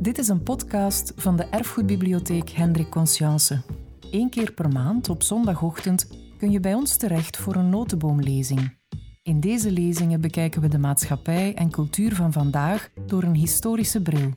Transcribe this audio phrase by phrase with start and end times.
[0.00, 3.62] Dit is een podcast van de Erfgoedbibliotheek Hendrik Conscience.
[4.10, 8.76] Eén keer per maand op zondagochtend kun je bij ons terecht voor een notenboomlezing.
[9.22, 14.30] In deze lezingen bekijken we de maatschappij en cultuur van vandaag door een historische bril.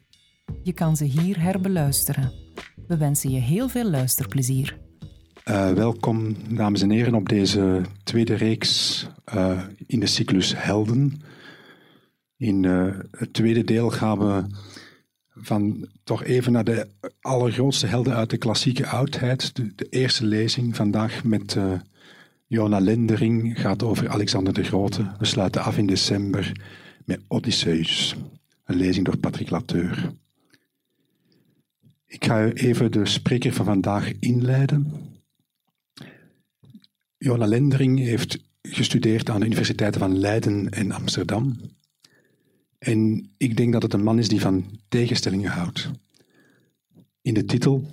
[0.64, 2.32] Je kan ze hier herbeluisteren.
[2.88, 4.77] We wensen je heel veel luisterplezier.
[5.45, 11.21] Uh, welkom, dames en heren, op deze tweede reeks uh, in de cyclus Helden.
[12.38, 14.43] In uh, het tweede deel gaan we
[15.36, 16.88] van toch even naar de
[17.22, 19.55] allergrootste helden uit de klassieke oudheid.
[19.55, 21.74] De, de eerste lezing vandaag met uh,
[22.48, 25.12] Jona Lendering gaat over Alexander de Grote.
[25.20, 26.52] We sluiten af in december
[27.05, 28.16] met Odysseus,
[28.66, 30.12] een lezing door Patrick Lateur.
[32.05, 34.91] Ik ga even de spreker van vandaag inleiden.
[37.18, 41.55] Jona Lendering heeft gestudeerd aan de universiteiten van Leiden en Amsterdam.
[42.84, 45.91] En ik denk dat het een man is die van tegenstellingen houdt.
[47.22, 47.88] In de titel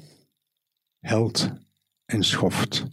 [0.99, 1.51] Held
[2.05, 2.87] en Schoft,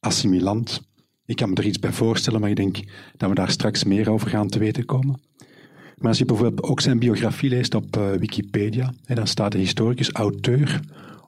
[0.00, 0.82] assimilant.
[1.24, 2.78] Ik kan me er iets bij voorstellen, maar ik denk
[3.16, 5.20] dat we daar straks meer over gaan te weten komen.
[5.96, 9.58] Maar als je bijvoorbeeld ook zijn biografie leest op uh, Wikipedia, en dan staat de
[9.58, 10.80] historicus, auteur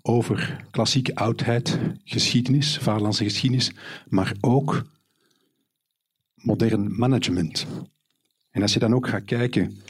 [0.03, 3.73] over klassieke oudheid, geschiedenis, vaderlandse geschiedenis,
[4.09, 4.85] maar ook
[6.35, 7.67] modern management.
[8.51, 9.83] En als je dan ook gaat kijken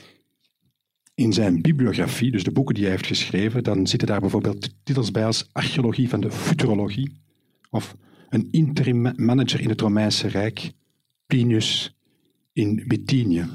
[1.14, 5.10] in zijn bibliografie, dus de boeken die hij heeft geschreven, dan zitten daar bijvoorbeeld titels
[5.10, 7.22] bij als Archeologie van de Futurologie
[7.70, 7.96] of
[8.28, 10.72] een interim manager in het Romeinse Rijk,
[11.26, 11.96] Plinius
[12.52, 13.46] in Bithynië.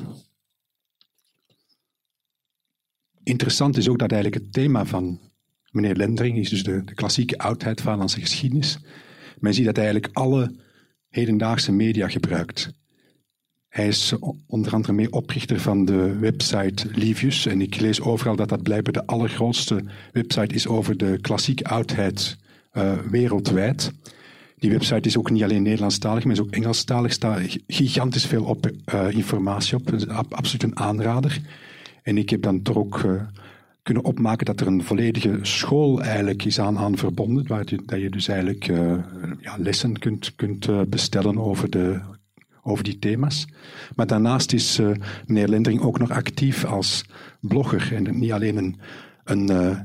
[3.24, 5.20] Interessant is ook dat eigenlijk het thema van
[5.72, 8.80] meneer Lendering is dus de, klassieke oudheid van onze geschiedenis.
[9.40, 10.56] Men ziet dat hij eigenlijk alle
[11.10, 12.72] hedendaagse media gebruikt.
[13.70, 14.14] Hij is
[14.48, 17.46] onder andere mee oprichter van de website Livius.
[17.46, 22.38] En ik lees overal dat dat blijkbaar de allergrootste website is over de klassieke oudheid
[22.74, 23.92] uh, wereldwijd.
[24.58, 27.06] Die website is ook niet alleen Nederlandstalig, maar is ook Engelstalig.
[27.06, 29.94] Er staat gigantisch veel op, uh, informatie op.
[29.94, 31.42] Is absoluut een aanrader.
[32.04, 33.22] En ik heb dan toch ook uh,
[33.84, 38.00] kunnen opmaken dat er een volledige school eigenlijk is aan, aan verbonden, waar je, dat
[38.00, 38.66] je dus eigenlijk
[39.42, 42.00] ja, lessen kunt, kunt bestellen over de
[42.62, 43.48] over die thema's.
[43.96, 44.92] Maar daarnaast is uh,
[45.26, 47.06] meneer Lendering ook nog actief als
[47.42, 47.96] blogger.
[47.96, 48.80] En niet alleen een,
[49.24, 49.80] een uh,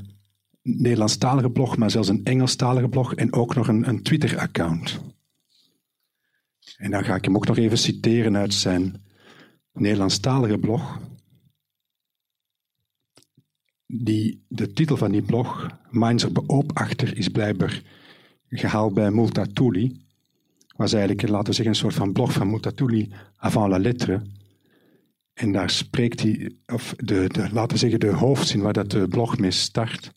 [0.61, 4.99] Nederlandstalige blog, maar zelfs een Engelstalige blog en ook nog een, een Twitter-account.
[6.77, 9.03] En dan ga ik hem ook nog even citeren uit zijn
[9.73, 10.99] Nederlandstalige blog.
[13.85, 17.81] Die, de titel van die blog, Mainzer Beobachter, is blijkbaar
[18.49, 20.04] gehaald bij Multatuli
[20.75, 24.21] was eigenlijk, laten we zeggen, een soort van blog van Mutatuli avant la lettre.
[25.33, 29.07] En daar spreekt hij, of de, de, laten we zeggen, de hoofdzin waar dat de
[29.07, 30.11] blog mee start,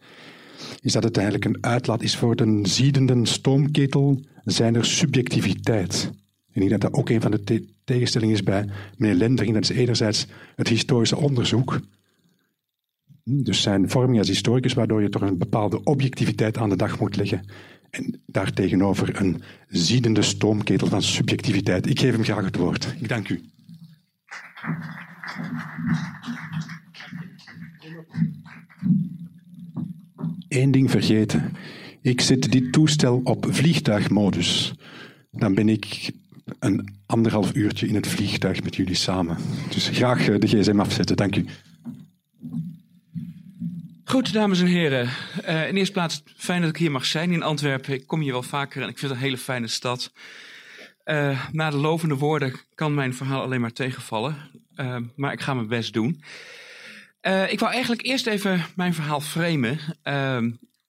[0.80, 6.10] is dat het eigenlijk een uitlaat is voor een ziedende stoomketel zijn er subjectiviteit.
[6.52, 9.54] En ik denk dat dat ook een van de tegenstellingen is bij meneer Lendering.
[9.54, 10.26] Dat is enerzijds
[10.56, 11.80] het historische onderzoek,
[13.24, 17.16] dus zijn vorming als historicus, waardoor je toch een bepaalde objectiviteit aan de dag moet
[17.16, 17.44] leggen.
[17.90, 21.86] En daartegenover een ziedende stoomketel van subjectiviteit.
[21.86, 22.94] Ik geef hem graag het woord.
[23.00, 23.42] Ik dank u.
[30.48, 31.52] Eén ding vergeten.
[32.02, 34.74] Ik zet dit toestel op vliegtuigmodus.
[35.30, 36.10] Dan ben ik
[36.58, 39.36] een anderhalf uurtje in het vliegtuig met jullie samen.
[39.70, 41.16] Dus graag eh, de gsm afzetten.
[41.16, 41.44] Dank u.
[44.08, 45.10] Goed, dames en heren.
[45.48, 47.94] Uh, in eerste plaats fijn dat ik hier mag zijn in Antwerpen.
[47.94, 50.12] Ik kom hier wel vaker en ik vind het een hele fijne stad.
[51.04, 54.36] Uh, na de lovende woorden kan mijn verhaal alleen maar tegenvallen.
[54.76, 56.22] Uh, maar ik ga mijn best doen.
[57.48, 59.78] ik wou eigenlijk eerst even mijn verhaal framen.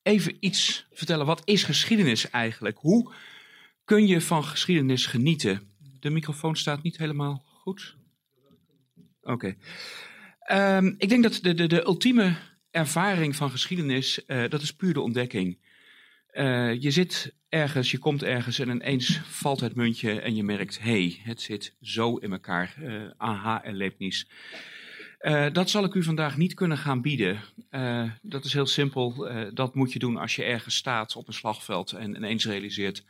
[0.03, 1.25] even iets vertellen.
[1.25, 2.77] Wat is geschiedenis eigenlijk?
[2.77, 3.13] Hoe
[3.85, 5.61] kun je van geschiedenis genieten?
[5.99, 7.95] De microfoon staat niet helemaal goed.
[9.21, 9.55] Oké.
[10.51, 12.35] Um, ik denk dat de, de, de ultieme
[12.71, 15.57] ervaring van geschiedenis, uh, dat is puur de ontdekking.
[16.33, 20.79] Uh, je zit ergens, je komt ergens en ineens valt het muntje en je merkt,
[20.81, 22.75] hey, het zit zo in elkaar.
[22.81, 24.25] Uh, aha en Leibniz.
[25.51, 27.39] dat zal ik u vandaag niet kunnen gaan bieden.
[28.21, 29.29] dat is heel simpel.
[29.53, 33.03] dat moet je doen als je ergens staat op een slagveld en ineens realiseert,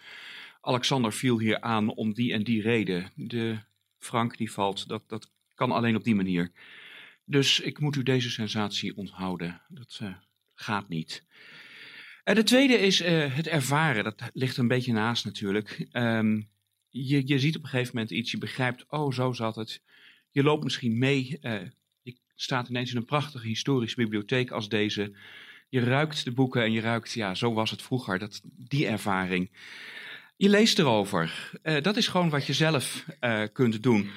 [0.61, 3.11] Alexander viel hier aan om die en die reden.
[3.15, 3.57] De
[3.97, 6.51] Frank die valt, dat, dat kan alleen op die manier.
[7.29, 9.61] Dus ik moet u deze sensatie onthouden.
[9.67, 10.13] Dat uh,
[10.55, 11.23] gaat niet.
[12.23, 14.03] En de tweede is uh, het ervaren.
[14.03, 15.87] Dat ligt een beetje naast natuurlijk.
[15.91, 16.49] Um,
[16.89, 19.81] je, je ziet op een gegeven moment iets, je begrijpt, oh zo zat het.
[20.31, 21.61] Je loopt misschien mee, uh,
[22.01, 25.17] je staat ineens in een prachtige historische bibliotheek als deze.
[25.69, 29.51] Je ruikt de boeken en je ruikt, ja, zo was het vroeger, dat, die ervaring.
[30.37, 31.51] Je leest erover.
[31.81, 33.05] Dat is gewoon wat je zelf
[33.53, 34.09] kunt doen.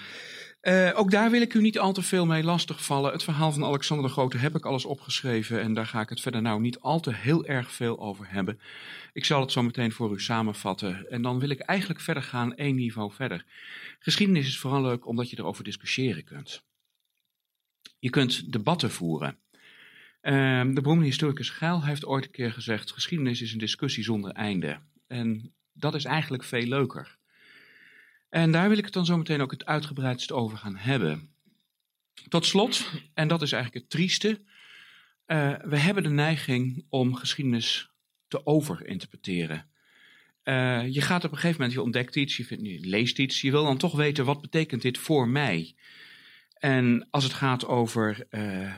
[0.63, 3.13] Uh, ook daar wil ik u niet al te veel mee lastigvallen.
[3.13, 6.21] Het verhaal van Alexander de Grote heb ik alles opgeschreven en daar ga ik het
[6.21, 8.61] verder nou niet al te heel erg veel over hebben.
[9.13, 12.55] Ik zal het zo meteen voor u samenvatten en dan wil ik eigenlijk verder gaan,
[12.55, 13.45] één niveau verder.
[13.99, 16.65] Geschiedenis is vooral leuk omdat je erover discussiëren kunt.
[17.99, 19.39] Je kunt debatten voeren.
[20.23, 24.33] Uh, de beroemde historicus Geil heeft ooit een keer gezegd: geschiedenis is een discussie zonder
[24.33, 24.79] einde.
[25.07, 27.21] En dat is eigenlijk veel leuker.
[28.33, 31.31] En daar wil ik het dan zo meteen ook het uitgebreidst over gaan hebben.
[32.29, 34.41] Tot slot, en dat is eigenlijk het trieste,
[35.27, 37.91] uh, we hebben de neiging om geschiedenis
[38.29, 39.71] te overinterpreteren.
[40.45, 43.51] Uh, je gaat op een gegeven moment, je ontdekt iets, je, vindt, leest iets, je
[43.51, 45.75] wil dan toch weten wat betekent dit voor mij.
[46.53, 48.75] En als het gaat over, uh,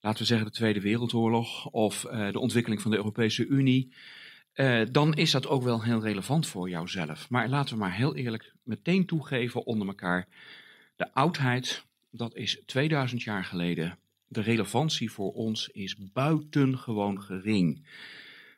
[0.00, 3.94] laten we zeggen, de Tweede Wereldoorlog of de ontwikkeling van de Europese Unie,
[4.54, 7.30] uh, dan is dat ook wel heel relevant voor jouzelf.
[7.30, 10.26] Maar laten we maar heel eerlijk meteen toegeven onder elkaar.
[10.96, 13.98] De oudheid, dat is 2000 jaar geleden.
[14.28, 17.86] De relevantie voor ons is buitengewoon gering.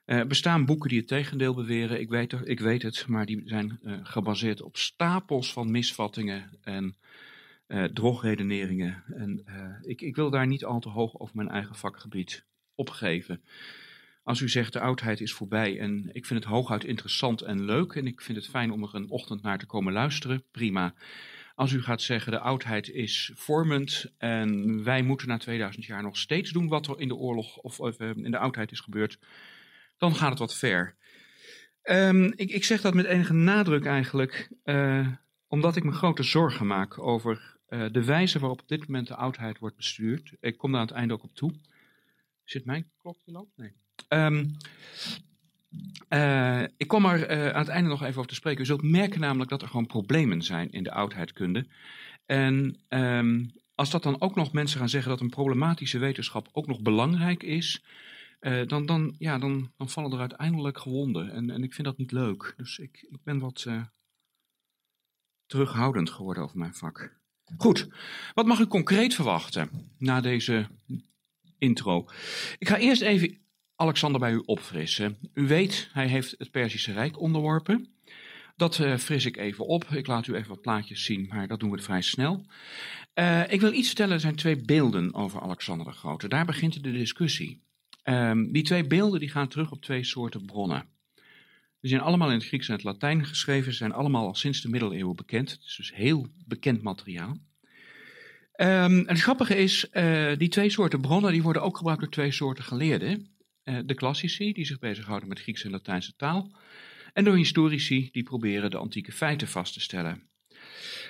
[0.04, 3.42] Er uh, bestaan boeken die het tegendeel beweren, ik weet, ik weet het, maar die
[3.44, 6.96] zijn uh, gebaseerd op stapels van misvattingen en
[7.92, 9.02] drogredeneringen.
[9.14, 9.44] En
[9.82, 12.44] ik, ik wil daar niet al te hoog over mijn eigen vakgebied
[12.74, 13.40] opgeven.
[14.26, 17.92] Als u zegt de oudheid is voorbij en ik vind het hooguit interessant en leuk
[17.92, 20.94] en ik vind het fijn om er een ochtend naar te komen luisteren, prima.
[21.54, 26.16] Als u gaat zeggen de oudheid is vormend en wij moeten na 2000 jaar nog
[26.16, 29.18] steeds doen wat er in de oorlog of, uh, in de oudheid is gebeurd,
[29.98, 30.96] dan gaat het wat ver.
[31.82, 35.08] Um, ik, ik, zeg dat met enige nadruk eigenlijk, uh,
[35.48, 39.16] omdat ik me grote zorgen maak over uh, de wijze waarop op dit moment de
[39.16, 40.32] oudheid wordt bestuurd.
[40.40, 41.54] Ik kom daar aan het einde ook op toe.
[42.44, 43.56] Zit mijn klokje loopt?
[43.56, 43.84] Nee.
[44.08, 44.56] Um,
[46.08, 48.62] uh, ik kom er uh, aan het einde nog even over te spreken.
[48.62, 51.66] U zult merken namelijk dat er gewoon problemen zijn in de oudheidkunde.
[52.26, 56.66] En um, als dat dan ook nog mensen gaan zeggen dat een problematische wetenschap ook
[56.66, 57.84] nog belangrijk is,
[58.40, 61.32] uh, dan, dan, ja, dan, dan vallen er uiteindelijk gewonden.
[61.32, 62.54] En, en ik vind dat niet leuk.
[62.56, 63.66] Dus ik, ik ben wat
[65.46, 67.14] terughoudend geworden over mijn vak.
[67.56, 67.88] Goed,
[68.34, 70.66] wat mag u concreet verwachten na deze
[71.58, 72.08] intro?
[72.58, 73.38] Ik ga eerst even
[73.76, 75.18] Alexander bij u opfrissen.
[75.34, 77.88] U weet, hij heeft het Perzische Rijk onderworpen.
[78.56, 79.84] Dat uh, fris ik even op.
[79.84, 82.46] Ik laat u even wat plaatjes zien, maar dat doen we vrij snel.
[83.14, 86.28] Uh, ik wil iets vertellen, er zijn twee beelden over Alexander de Grote.
[86.28, 87.64] Daar begint de discussie.
[88.04, 90.84] Um, die twee beelden die gaan terug op twee soorten bronnen.
[91.80, 93.72] Die zijn allemaal in het Grieks en het Latijn geschreven.
[93.72, 95.50] Ze zijn allemaal al sinds de middeleeuwen bekend.
[95.50, 97.30] Het is dus heel bekend materiaal.
[97.30, 102.10] Um, en het grappige is, uh, die twee soorten bronnen die worden ook gebruikt door
[102.10, 103.35] twee soorten geleerden.
[103.66, 106.50] Eh, de klassici, die zich bezighouden met Griekse en Latijnse taal,
[107.12, 110.22] en door historici, die proberen de antieke feiten vast te stellen.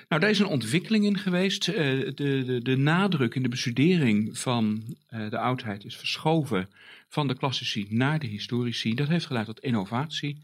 [0.07, 1.67] Nou, daar is een ontwikkeling in geweest.
[1.67, 6.69] Uh, de, de, de, nadruk in de bestudering van uh, de oudheid is verschoven
[7.07, 8.93] van de klassici naar de historici.
[8.93, 10.43] Dat heeft geleid tot innovatie.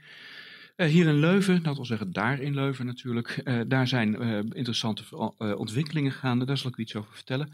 [0.75, 4.15] Hier in Leuven, dat wil zeggen daar in Leuven natuurlijk, daar zijn
[4.53, 5.03] interessante
[5.57, 6.45] ontwikkelingen gaande.
[6.45, 7.53] Daar zal ik u iets over vertellen.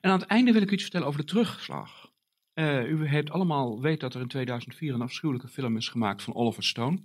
[0.00, 2.07] En aan het einde wil ik u iets vertellen over de terugslag.
[2.58, 6.34] Uh, u heeft allemaal weet dat er in 2004 een afschuwelijke film is gemaakt van
[6.34, 6.98] Oliver Stone.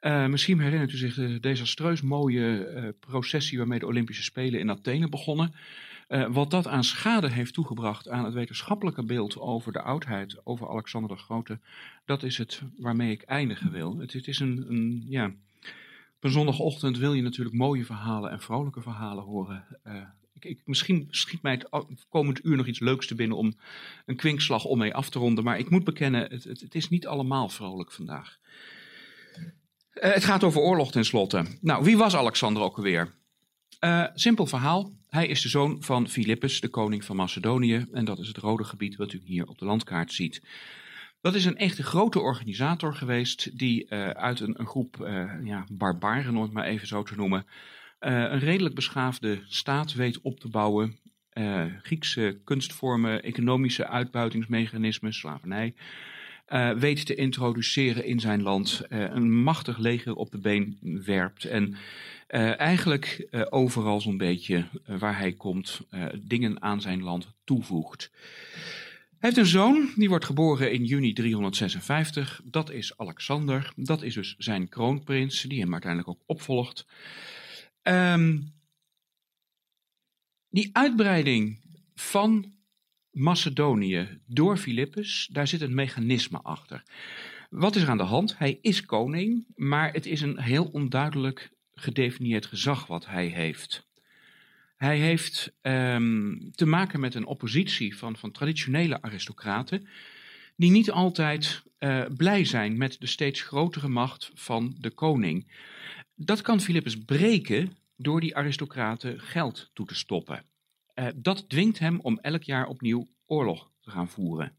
[0.00, 4.70] Uh, misschien herinnert u zich de desastreus mooie uh, processie waarmee de Olympische Spelen in
[4.70, 5.54] Athene begonnen.
[6.30, 11.16] wat dat aan schade heeft toegebracht aan het wetenschappelijke beeld over de oudheid, over Alexander
[11.16, 11.58] de Grote,
[12.04, 13.98] dat is het waarmee ik eindigen wil.
[13.98, 15.26] Het, het is een, een, ja,
[16.16, 19.64] op een zondagochtend wil je natuurlijk mooie verhalen en vrolijke verhalen horen.
[20.40, 21.68] Ik, misschien schiet mij het
[22.08, 23.56] komend uur nog iets leuks te binnen om
[24.06, 25.44] een kwinkslag om mee af te ronden.
[25.44, 28.38] Maar ik moet bekennen, het, het, is niet allemaal vrolijk vandaag.
[29.36, 31.44] Uh, het gaat over oorlog tenslotte.
[31.60, 33.14] Nou, wie was Alexander ook alweer?
[33.80, 34.92] Uh, simpel verhaal.
[35.08, 37.86] Hij is de zoon van Philippus, de koning van Macedonië.
[37.92, 40.42] En dat is het rode gebied wat u hier op de landkaart ziet.
[41.20, 44.96] Dat is een echte grote organisator geweest die uh, uit een, een groep
[45.44, 47.46] ja, barbaren, om het maar even zo te noemen,
[47.98, 50.98] een redelijk beschaafde staat weet op te bouwen.
[51.32, 55.74] Uh, Griekse kunstvormen, economische uitbuitingsmechanismen, slavernij.
[56.48, 58.82] Uh, weet te introduceren in zijn land.
[58.88, 61.44] een machtig leger op de been werpt.
[61.44, 61.76] En
[62.56, 65.80] eigenlijk overal zo'n beetje waar hij komt,
[66.20, 68.10] dingen aan zijn land toevoegt.
[69.18, 72.40] Hij heeft een zoon, die wordt geboren in juni 356.
[72.44, 73.72] Dat is Alexander.
[73.76, 76.86] Dat is dus zijn kroonprins, die hem uiteindelijk ook opvolgt.
[77.82, 78.54] Um,
[80.48, 81.60] die uitbreiding
[81.94, 82.52] van
[83.10, 86.82] Macedonië door Philippus, daar zit een mechanisme achter.
[87.50, 88.38] Wat is er aan de hand?
[88.38, 93.86] Hij is koning, maar het is een heel onduidelijk gedefinieerd gezag wat hij heeft.
[94.76, 99.88] Hij heeft um, te maken met een oppositie van, van traditionele aristocraten,
[100.56, 105.52] die niet altijd uh, blij zijn met de steeds grotere macht van de koning.
[106.20, 110.44] Dat kan Philippus breken door die aristocraten geld toe te stoppen.
[110.94, 114.52] Uh, dat dwingt hem om elk jaar opnieuw oorlog te gaan voeren.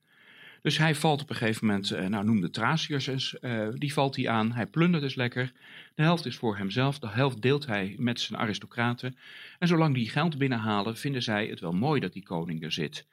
[0.61, 4.15] Dus hij valt op een gegeven moment, uh, nou noem de eens, uh, die valt
[4.15, 4.51] hij aan.
[4.51, 5.51] Hij plundert dus lekker.
[5.95, 9.15] De helft is voor hemzelf, de helft deelt hij met zijn aristocraten.
[9.59, 13.05] En zolang die geld binnenhalen, vinden zij het wel mooi dat die koning er zit.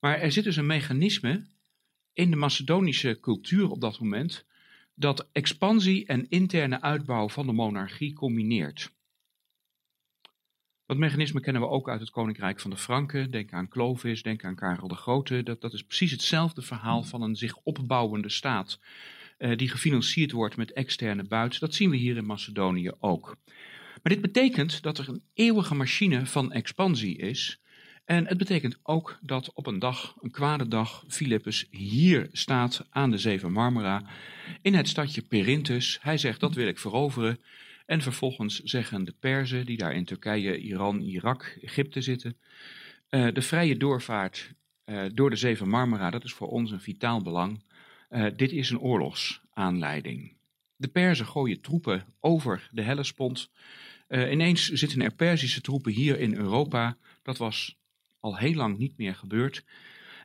[0.00, 1.44] Maar er zit dus een mechanisme
[2.12, 4.44] in de Macedonische cultuur op dat moment,
[4.94, 8.92] dat expansie en interne uitbouw van de monarchie combineert.
[10.86, 13.30] Dat mechanisme kennen we ook uit het Koninkrijk van de Franken.
[13.30, 15.42] Denk aan Clovis, denk aan Karel de Grote.
[15.42, 18.80] Dat, dat is precies hetzelfde verhaal van een zich opbouwende staat.
[19.38, 21.60] Uh, die gefinancierd wordt met externe buit.
[21.60, 23.36] Dat zien we hier in Macedonië ook.
[24.02, 27.60] Maar dit betekent dat er een eeuwige machine van expansie is.
[28.04, 33.10] En het betekent ook dat op een dag, een kwade dag, Philippus hier staat aan
[33.10, 34.04] de Zee van Marmara.
[34.62, 35.98] In het stadje Perinthus.
[36.00, 37.40] Hij zegt dat wil ik veroveren.
[37.86, 42.36] En vervolgens zeggen de Perzen, die daar in Turkije, Iran, Irak, Egypte zitten,
[43.10, 44.54] uh, de vrije doorvaart
[44.84, 47.62] uh, door de Zee van Marmara, dat is voor ons een vitaal belang.
[48.10, 50.32] Uh, dit is een oorlogsaanleiding.
[50.76, 53.50] De Perzen gooien troepen over de Hellespont.
[54.08, 56.96] ineens zitten er Perzische troepen hier in Europa.
[57.22, 57.81] Dat was
[58.22, 59.64] al heel lang niet meer gebeurd.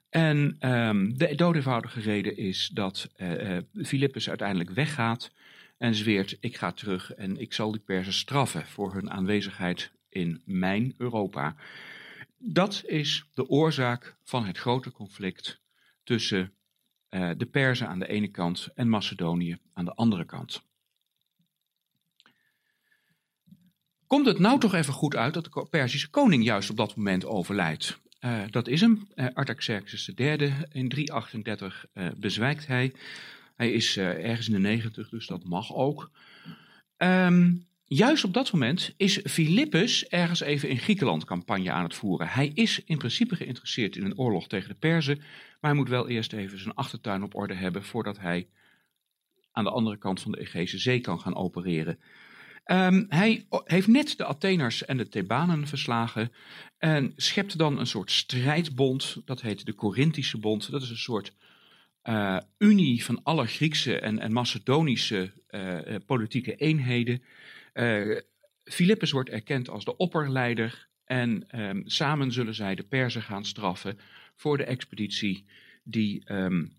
[0.10, 3.10] En um, de doodeenvoudige reden is dat
[3.74, 5.32] Philippus uiteindelijk weggaat
[5.78, 10.42] en zweert: Ik ga terug en ik zal die Perzen straffen voor hun aanwezigheid in
[10.46, 11.56] mijn Europa.
[12.38, 15.62] Dat is de oorzaak van het grote conflict
[16.04, 16.54] tussen
[17.10, 20.67] uh, de Perzen aan de ene kant en Macedonië aan de andere kant.
[24.08, 27.26] Komt het nou toch even goed uit dat de Perzische koning juist op dat moment
[27.26, 28.00] overlijdt?
[28.22, 30.54] Uh, dat is hem, uh, Artaxerxes III.
[30.72, 31.86] In 338
[32.18, 32.94] bezwijkt hij.
[33.56, 36.12] Hij is ergens in de negentig, dus dat mag ook.
[36.98, 42.28] Um, juist op dat moment is Philippus ergens even in Griekenland campagne aan het voeren.
[42.28, 46.10] Hij is in principe geïnteresseerd in een oorlog tegen de Perzen, maar hij moet wel
[46.10, 48.48] eerst even zijn achtertuin op orde hebben voordat hij
[49.52, 52.00] aan de andere kant van de Egese Zee kan gaan opereren.
[52.72, 56.32] Um, hij heeft net de Atheners en de Thebanen verslagen
[56.78, 60.72] en schept dan een soort strijdbond, dat heet de Corinthische Bond.
[60.72, 61.34] Dat is een soort
[62.04, 67.22] uh, unie van alle Griekse en, en Macedonische uh, politieke eenheden.
[68.64, 74.00] Philippus wordt erkend als de opperleider en um, samen zullen zij de Perzen gaan straffen
[74.36, 75.46] voor de expeditie
[75.84, 76.74] die um,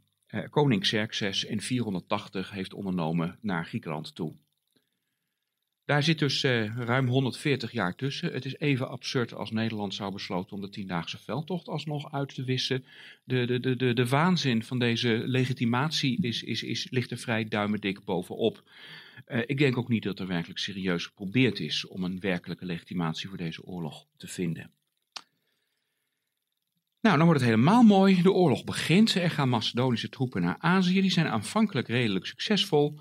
[0.51, 4.37] koning Xerxes in 480 heeft ondernomen naar Griekenland toe.
[5.89, 8.33] Daar zit dus uh, ruim 140 jaar tussen.
[8.33, 12.45] Het is even absurd als Nederland zou besloten om de tiendaagse veldtocht alsnog uit te
[12.45, 12.85] wissen.
[13.25, 17.45] De, de, de, de, de waanzin van deze legitimatie is, is, is, ligt er vrij
[17.45, 18.63] duimendik bovenop.
[19.29, 23.29] Uh, ik denk ook niet dat er werkelijk serieus geprobeerd is om een werkelijke legitimatie
[23.29, 24.71] voor deze oorlog te vinden.
[27.01, 28.23] Nou, dan wordt het helemaal mooi.
[28.23, 29.15] De oorlog begint.
[29.15, 31.01] Er gaan Macedonische troepen naar Azië.
[31.01, 32.99] Die zijn aanvankelijk redelijk succesvol.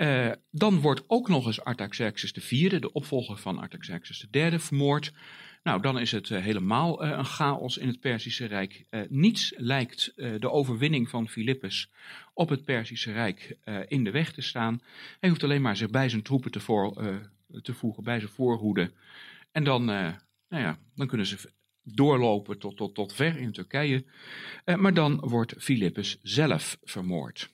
[0.00, 5.12] Uh, dan wordt ook nog eens Artaxerxes IV, de opvolger van Artaxerxes III, vermoord.
[5.62, 8.84] Nou, dan is het uh, helemaal uh, een chaos in het Perzische Rijk.
[9.08, 11.90] niets lijkt de overwinning van Philippus
[12.34, 13.56] op het Perzische Rijk
[13.88, 14.80] in de weg te staan.
[15.18, 16.92] Hij hoeft alleen maar zich bij zijn troepen te, voor,
[17.62, 18.92] te voegen, bij zijn voorhoede.
[19.52, 20.16] En dan, nou
[20.48, 21.52] ja, dan kunnen ze
[21.82, 24.04] doorlopen tot, tot, tot ver in Turkije.
[24.76, 27.50] maar dan wordt Philippus zelf vermoord.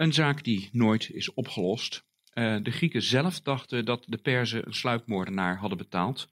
[0.00, 2.04] Een zaak die nooit is opgelost.
[2.34, 6.28] Uh, de Grieken zelf dachten dat de Perzen een sluipmoordenaar hadden betaald.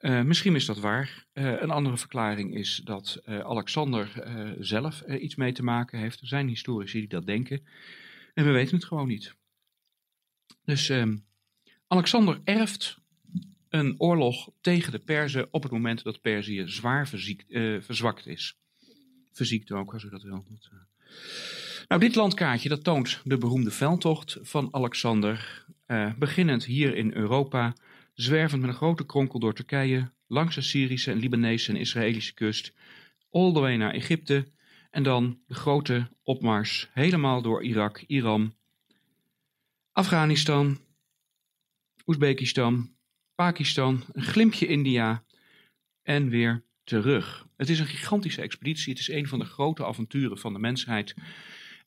[0.00, 1.26] Uh, misschien is dat waar.
[1.32, 4.26] Uh, een andere verklaring is dat Alexander
[4.60, 6.20] zelf iets mee te maken heeft.
[6.20, 7.66] Er zijn historici die dat denken.
[8.34, 9.34] En we weten het gewoon niet.
[10.64, 11.16] Dus ehm,
[11.86, 12.98] Alexander erft
[13.68, 17.44] een oorlog tegen de Perzen op het moment dat Perzië zwaar verziekt,
[17.84, 18.56] verzwakt is.
[19.32, 20.44] Verziekt ook, als u dat wil.
[21.88, 27.72] Nou, dit landkaartje dat toont de beroemde veldtocht van Alexander, uh, beginnend hier in Europa,
[28.14, 32.72] zwervend met een grote kronkel door Turkije, langs de Syrische en Libanese en Israëlische kust,
[33.30, 34.46] all the way naar Egypte
[34.90, 38.54] en dan de grote opmars helemaal door Irak, Iran,
[39.92, 40.78] Afghanistan,
[42.06, 42.90] Oezbekistan,
[43.34, 45.24] Pakistan, een glimpje India
[46.02, 47.46] en weer terug.
[47.56, 48.92] Het is een gigantische expeditie.
[48.92, 51.14] Het is een van de grote avonturen van de mensheid.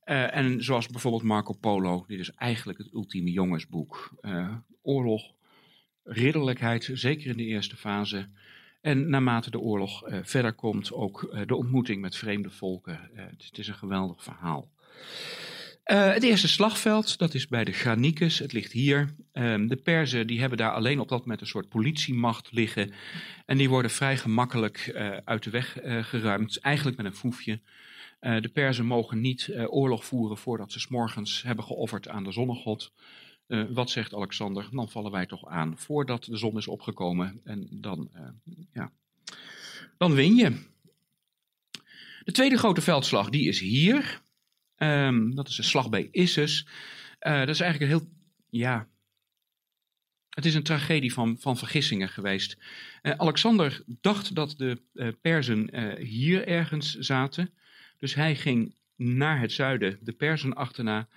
[0.09, 4.11] Uh, en zoals bijvoorbeeld Marco Polo, dit is eigenlijk het ultieme jongensboek.
[4.21, 5.33] Uh, oorlog,
[6.03, 8.29] ridderlijkheid, zeker in de eerste fase.
[8.81, 13.09] En naarmate de oorlog uh, verder komt, ook de ontmoeting met vreemde volken.
[13.13, 14.71] Het, het, is een geweldig verhaal.
[15.83, 18.39] het eerste slagveld, dat is bij de Granicus.
[18.39, 19.15] Het ligt hier.
[19.31, 22.91] Ehm, de Perzen die hebben daar alleen op dat moment een soort politiemacht liggen.
[23.45, 24.91] En die worden vrij gemakkelijk
[25.25, 26.59] uit de weg geruimd.
[26.59, 27.59] Eigenlijk met een foefje.
[28.21, 32.31] Uh, de Perzen mogen niet uh, oorlog voeren voordat ze s'morgens hebben geofferd aan de
[32.31, 32.93] zonnegod.
[33.47, 34.67] Uh, wat zegt Alexander?
[34.71, 37.41] Dan vallen wij toch aan voordat de zon is opgekomen.
[37.43, 38.09] En dan,
[38.73, 38.91] ja,
[39.97, 40.65] dan win je.
[42.23, 44.21] De tweede grote veldslag, die is hier.
[44.77, 46.67] Um, dat is de slag bij Issus.
[47.19, 48.09] dat is eigenlijk een heel,
[48.49, 48.87] ja,
[50.29, 52.57] het is een tragedie van, van vergissingen geweest.
[53.01, 54.81] Alexander dacht dat de
[55.21, 57.53] Perzen hier ergens zaten.
[57.97, 61.07] Dus hij ging naar het zuiden, de Perzen achterna.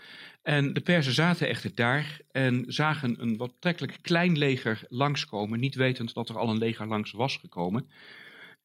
[0.42, 5.74] En de Perzen zaten echter daar en zagen een wat betrekkelijk klein leger langskomen, niet
[5.74, 7.90] wetend dat er al een leger langs was gekomen.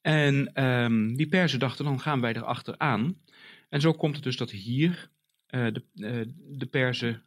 [0.02, 3.22] En um, die Perzen dachten, dan gaan wij erachteraan.
[3.70, 5.10] En zo komt het dus dat hier
[5.50, 6.22] uh, de, uh,
[6.58, 7.24] de Perzen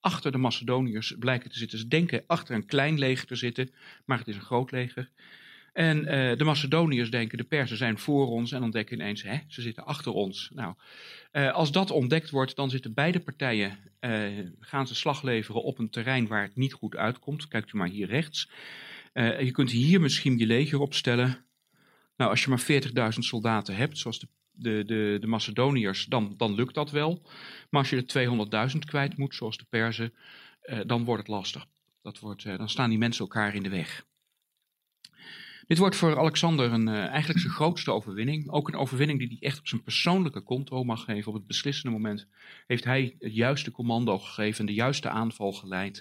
[0.00, 1.78] achter de Macedoniërs blijken te zitten.
[1.78, 3.70] Ze denken achter een klein leger te zitten,
[4.04, 5.10] maar het is een groot leger.
[5.72, 9.62] En uh, de Macedoniërs denken, de Persen zijn voor ons en ontdekken ineens, hè, ze
[9.62, 10.50] zitten achter ons.
[10.54, 10.74] Nou,
[11.32, 15.78] uh, als dat ontdekt wordt, dan zitten beide partijen, uh, gaan ze slag leveren op
[15.78, 17.48] een terrein waar het niet goed uitkomt.
[17.48, 18.50] Kijkt u maar hier rechts.
[19.14, 21.44] je kunt hier misschien je leger opstellen.
[22.16, 26.54] Nou, als je maar 40.000 soldaten hebt, zoals de, de, de, de Macedoniërs, dan, dan
[26.54, 27.22] lukt dat wel.
[27.70, 30.14] Maar als je er 200.000 kwijt moet, zoals de Perzen,
[30.86, 31.66] dan wordt het lastig.
[32.02, 34.06] Dat wordt, dan staan die mensen elkaar in de weg.
[35.68, 38.50] Dit wordt voor Alexander een, uh, eigenlijk zijn grootste overwinning.
[38.50, 41.28] Ook een overwinning die hij echt op zijn persoonlijke konto mag geven.
[41.28, 42.26] Op het beslissende moment
[42.66, 45.96] heeft hij het juiste commando gegeven, de juiste aanval geleid.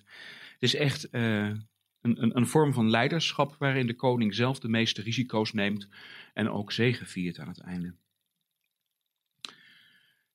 [0.53, 1.61] Het is echt uh, een,
[2.01, 5.87] een, een, vorm van leiderschap waarin de koning zelf de meeste risico's neemt
[6.33, 6.71] en ook
[7.05, 7.93] viert aan het einde.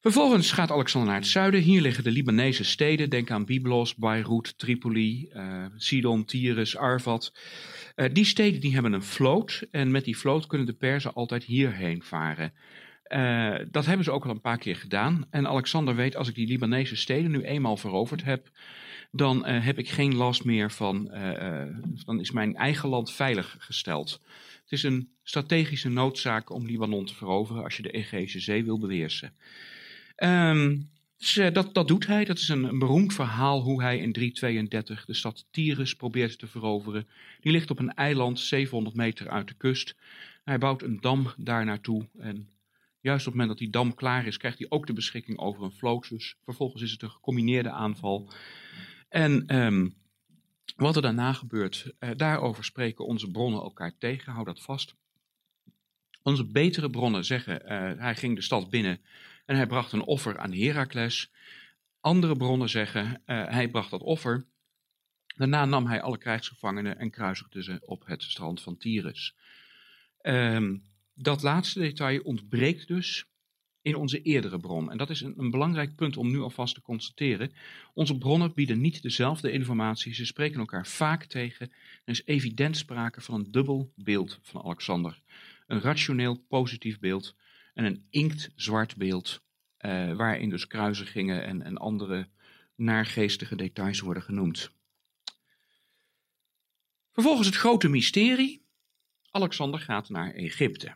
[0.02, 1.60] Vervolgens gaat Alexander naar het zuiden.
[1.60, 3.10] Hier liggen de Libanese steden.
[3.10, 7.32] Denk aan Byblos, Beirut, Tripoli, uh, Sidon, Tyrus, Arvad.
[7.96, 9.66] Uh, die steden die hebben een vloot.
[9.70, 12.52] En met die vloot kunnen de Perzen altijd hierheen varen.
[13.08, 15.26] Uh, dat hebben ze ook al een paar keer gedaan.
[15.30, 18.50] En Alexander weet, als ik die Libanese steden nu eenmaal veroverd heb,
[19.10, 21.10] dan heb ik geen last meer van,
[22.04, 24.20] dan is mijn eigen land veilig gesteld.
[24.62, 28.78] Het is een strategische noodzaak om Libanon te veroveren als je de Egeïsche Zee wil
[28.78, 29.32] beheersen.
[30.16, 30.90] Um,
[31.22, 32.24] dus, uh, dat, dat doet hij.
[32.24, 37.08] Dat is een, beroemd verhaal hoe hij in 332 de stad Tyrus probeert te veroveren.
[37.40, 39.96] Die ligt op een eiland 700 meter uit de kust.
[40.44, 42.08] Hij bouwt een dam daar naartoe.
[42.18, 42.48] En
[43.00, 45.62] juist op het moment dat die dam klaar is, krijgt hij ook de beschikking over
[45.62, 46.08] een vloot.
[46.08, 48.32] Dus vervolgens is het een gecombineerde aanval.
[49.08, 49.94] En um,
[50.76, 54.32] wat er daarna gebeurt, uh, daarover spreken onze bronnen elkaar tegen.
[54.32, 54.94] Hou dat vast.
[56.22, 59.00] Onze betere bronnen zeggen, uh, hij ging de stad binnen
[59.52, 61.30] en hij bracht een offer aan Herakles.
[62.00, 64.46] Andere bronnen zeggen, uh, hij bracht dat offer.
[65.26, 69.36] Daarna nam hij alle krijgsgevangenen en kruisigde ze op het strand van Tyrus.
[70.22, 70.82] Um,
[71.14, 73.26] dat laatste detail ontbreekt dus
[73.82, 74.90] in onze eerdere bron.
[74.90, 77.52] En dat is een, een, belangrijk punt om nu alvast te constateren.
[77.94, 81.72] Onze bronnen bieden niet dezelfde informatie, ze spreken elkaar vaak tegen.
[82.04, 85.20] Er is evident sprake van een dubbel beeld van Alexander.
[85.66, 87.34] Een rationeel positief beeld
[87.72, 89.42] en een inktzwart beeld,
[89.80, 92.28] uh, waarin dus kruisigingen en, en andere
[92.74, 94.72] naargeestige details worden genoemd.
[97.12, 98.66] Vervolgens het grote mysterie.
[99.30, 100.94] Alexander gaat naar Egypte.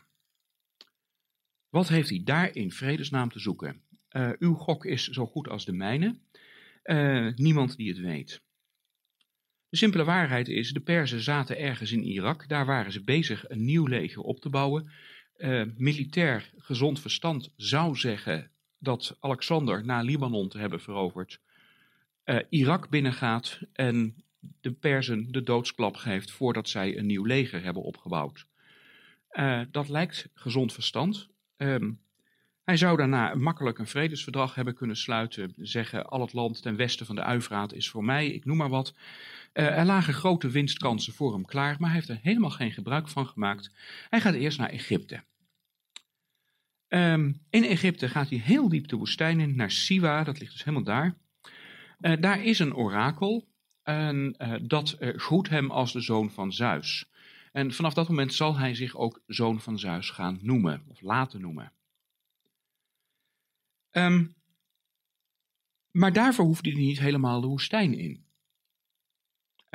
[1.69, 3.81] Wat heeft hij daar in vredesnaam te zoeken?
[4.11, 6.19] Uh, uw gok is zo goed als de mijne.
[6.83, 8.41] Uh, niemand die het weet.
[9.69, 12.47] De simpele waarheid is, de Perzen zaten ergens in Irak.
[12.47, 14.91] Daar waren ze bezig een nieuw leger op te bouwen
[15.37, 21.39] uh, militair gezond verstand zou zeggen dat Alexander na Libanon te hebben veroverd,
[22.25, 24.15] uh, Irak binnengaat en
[24.61, 28.47] de Perzen de doodsklap geeft voordat zij een nieuw leger hebben opgebouwd.
[29.31, 31.29] Uh, dat lijkt gezond verstand.
[31.57, 31.99] Um,
[32.63, 37.05] hij zou daarna makkelijk een vredesverdrag hebben kunnen sluiten, zeggen al het land ten westen
[37.05, 38.93] van de Uivraat is voor mij, ik noem maar wat.
[39.53, 43.07] Uh, er lagen grote winstkansen voor hem klaar, maar hij heeft er helemaal geen gebruik
[43.07, 43.71] van gemaakt.
[44.09, 45.23] Hij gaat eerst naar Egypte.
[46.87, 50.63] Um, in Egypte gaat hij heel diep de woestijn in, naar Siwa, dat ligt dus
[50.63, 51.17] helemaal daar.
[51.99, 53.47] Uh, daar is een orakel
[53.83, 57.09] en uh, dat groet hem als de zoon van Zeus.
[57.51, 61.41] En vanaf dat moment zal hij zich ook zoon van Zeus gaan noemen, of laten
[61.41, 61.71] noemen.
[63.91, 64.25] Ehm,
[65.91, 68.26] maar daarvoor hoefde hij niet helemaal de woestijn in.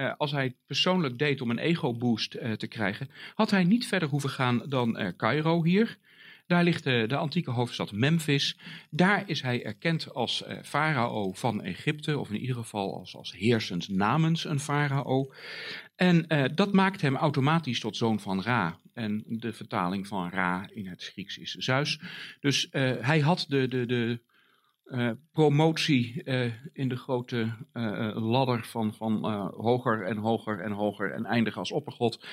[0.03, 4.09] Uh, als hij persoonlijk deed om een ego-boost uh, te krijgen, had hij niet verder
[4.09, 5.99] hoeven gaan dan uh, Cairo hier.
[6.47, 8.59] Daar ligt de, de, antieke hoofdstad Memphis.
[8.91, 13.89] Daar is hij erkend als farao van Egypte, of in ieder geval als, als heersend
[13.89, 15.33] namens een farao.
[15.97, 18.79] En dat maakt hem automatisch tot zoon van Ra.
[18.93, 22.01] En de vertaling van Ra in het Grieks is Zeus.
[22.41, 22.69] Dus
[23.01, 24.21] hij had de, de, de
[24.93, 29.25] uh, promotie uh, in de grote uh, ladder van, van
[29.57, 32.27] hoger en hoger en hoger en eindigen als oppergod.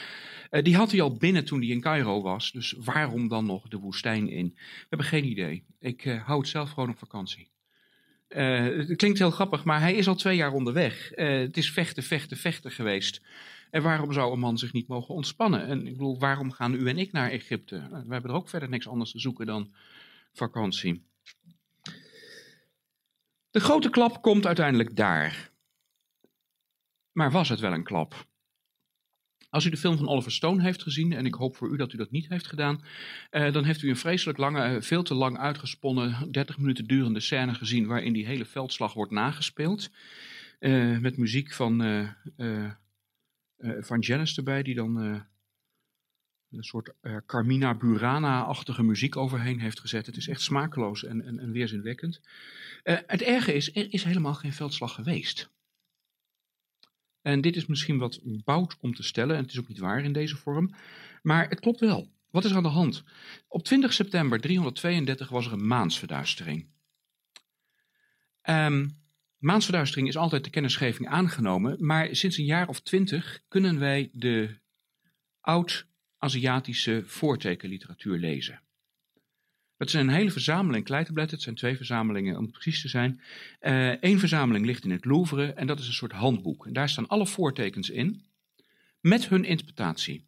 [0.50, 2.52] die had hij al binnen toen hij in Cairo was.
[2.52, 4.52] Dus waarom dan nog de woestijn in?
[4.56, 5.64] We hebben geen idee.
[5.80, 7.50] Ik hou het zelf gewoon op vakantie.
[8.28, 11.12] het klinkt heel grappig, maar hij is al twee jaar onderweg.
[11.16, 13.22] het is vechten, vechten, vechten geweest.
[13.72, 15.68] En waarom zou een man zich niet mogen ontspannen?
[15.68, 17.76] En ik bedoel, waarom gaan u en ik naar Egypte?
[17.90, 19.74] We hebben er ook verder niks anders te zoeken dan
[20.34, 21.09] vakantie.
[23.52, 25.52] De grote klap komt uiteindelijk daar.
[27.12, 28.28] Maar was het wel een klap?
[29.50, 31.94] Als u de film van Oliver Stone heeft gezien, en ik hoop voor u dat
[31.94, 32.84] u dat niet heeft gedaan,
[33.30, 37.20] eh, dan heeft u een vreselijk lange, eh, veel te lang uitgesponnen, 30 minuten durende
[37.20, 39.90] scène gezien waarin die hele veldslag wordt nagespeeld.
[40.60, 41.82] Uh, met muziek van,
[42.38, 42.72] uh,
[43.80, 45.26] van Janis erbij, die dan
[46.52, 46.94] een soort
[47.26, 50.06] Carmina Burana-achtige muziek overheen heeft gezet.
[50.06, 52.22] Het is echt smakeloos en, en, en weerzinwekkend.
[52.84, 55.50] Uh, het erge is, er is helemaal geen veldslag geweest.
[57.22, 60.04] En dit is misschien wat bout om te stellen, en het is ook niet waar
[60.04, 60.76] in deze vorm,
[61.22, 62.12] maar het klopt wel.
[62.32, 63.04] Wat is er aan de hand?
[63.48, 66.68] Op 20 september 332 was er een maansverduistering.
[68.44, 68.98] Um,
[69.38, 74.60] maansverduistering is altijd de kennisgeving aangenomen, maar sinds een jaar of twintig kunnen wij de
[76.20, 78.62] oud-Aziatische voortekenliteratuur lezen.
[79.78, 81.36] Het zijn een hele verzameling kleiterbletten.
[81.36, 83.22] Het zijn twee verzamelingen om precies te zijn.
[83.60, 86.66] Eén uh, verzameling ligt in het Louvre en dat is een soort handboek.
[86.66, 88.26] En daar staan alle voortekens in
[89.00, 90.28] met hun interpretatie.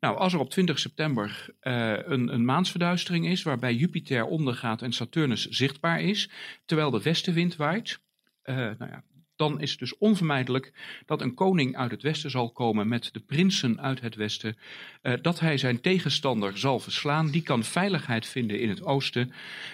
[0.00, 4.92] Nou, als er op 20 september uh, een, een maansverduistering is, waarbij Jupiter ondergaat en
[4.92, 6.30] Saturnus zichtbaar is,
[6.64, 8.00] terwijl de westenwind waait,
[8.44, 9.04] uh, nou ja,
[9.48, 10.72] dan is het dus onvermijdelijk
[11.06, 14.56] dat een koning uit het westen zal komen met de prinsen uit het westen,
[15.02, 17.30] uh, dat hij zijn tegenstander zal verslaan.
[17.30, 19.32] Die kan veiligheid vinden in het oosten,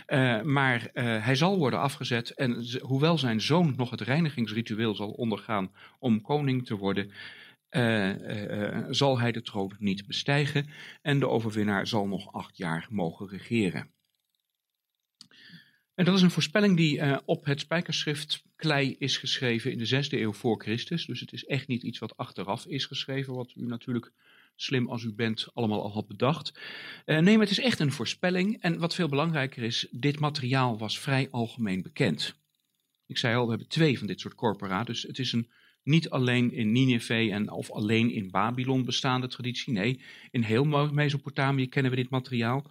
[0.08, 5.10] uh, maar uh, hij zal worden afgezet en hoewel zijn zoon nog het reinigingsritueel zal
[5.10, 7.10] ondergaan om koning te worden,
[8.90, 10.66] zal hij de troon niet bestijgen
[11.02, 13.90] en de overwinnaar zal nog acht jaar mogen regeren.
[16.00, 19.86] En dat is een voorspelling die uh, op het spijkerschrift klei is geschreven in de
[19.86, 21.06] zesde eeuw voor Christus.
[21.06, 24.12] Dus het is echt niet iets wat achteraf is geschreven, wat u natuurlijk
[24.56, 26.58] slim als u bent allemaal al had bedacht.
[27.06, 28.62] Uh, nee, maar het is echt een voorspelling.
[28.62, 32.34] En wat veel belangrijker is, dit materiaal was vrij algemeen bekend.
[33.06, 34.84] Ik zei al, we hebben twee van dit soort corpora.
[34.84, 35.50] Dus het is een
[35.82, 39.72] niet alleen in Nineveh en of alleen in Babylon bestaande traditie.
[39.72, 42.70] Nee, in heel Mesopotamië kennen we dit materiaal.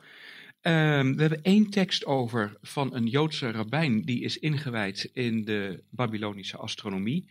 [0.61, 5.83] Um, we hebben één tekst over van een Joodse rabbijn die is ingewijd in de
[5.89, 7.29] Babylonische astronomie.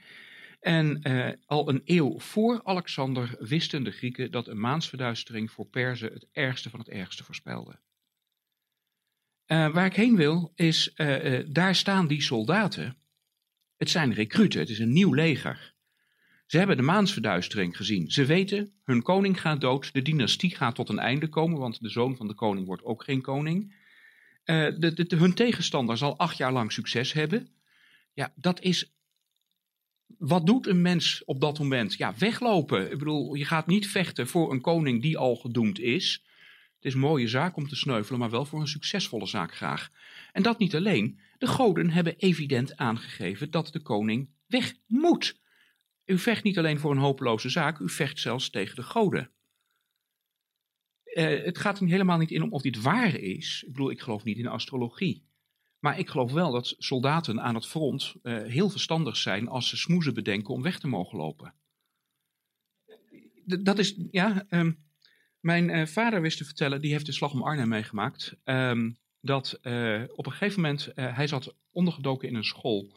[0.60, 6.12] En uh, al een eeuw voor Alexander wisten de Grieken dat een maansverduistering voor Perzen
[6.12, 7.78] het ergste van het ergste voorspelde.
[9.46, 12.96] Uh, waar ik heen wil is, uh, daar staan die soldaten.
[13.76, 15.74] Het zijn recruten, het is een nieuw leger.
[16.48, 18.11] Ze hebben de maansverduistering gezien.
[18.11, 21.88] Ze weten, hun koning gaat dood, de dynastie gaat tot een einde komen, want de
[21.88, 23.74] zoon van de koning wordt ook geen koning.
[24.44, 27.48] Uh, de, de, hun tegenstander zal acht jaar lang succes hebben.
[28.12, 28.92] Ja, dat is.
[30.18, 31.94] Wat doet een mens op dat moment?
[31.94, 32.92] Ja, weglopen.
[32.92, 36.24] Ik bedoel, je gaat niet vechten voor een koning die al gedoemd is.
[36.74, 39.90] Het is een mooie zaak om te sneuvelen, maar wel voor een succesvolle zaak graag.
[40.32, 41.20] En dat niet alleen.
[41.38, 45.46] De goden hebben evident aangegeven dat de koning weg moet.
[46.08, 49.30] U vecht niet alleen voor een hopeloze zaak, u vecht zelfs tegen de goden.
[51.04, 53.62] Uh, het gaat helemaal niet in om of dit waar is.
[53.66, 55.26] Ik bedoel, ik geloof niet in astrologie.
[55.78, 59.76] Maar ik geloof wel dat soldaten aan het front uh, heel verstandig zijn als ze
[59.76, 61.54] smoezen bedenken om weg te mogen lopen.
[63.44, 64.84] Dat is, ja, um,
[65.40, 69.54] mijn uh, vader wist te vertellen, die heeft de slag om Arnhem meegemaakt, um, dat
[70.14, 72.92] op een gegeven moment, hij zat ondergedoken in een school.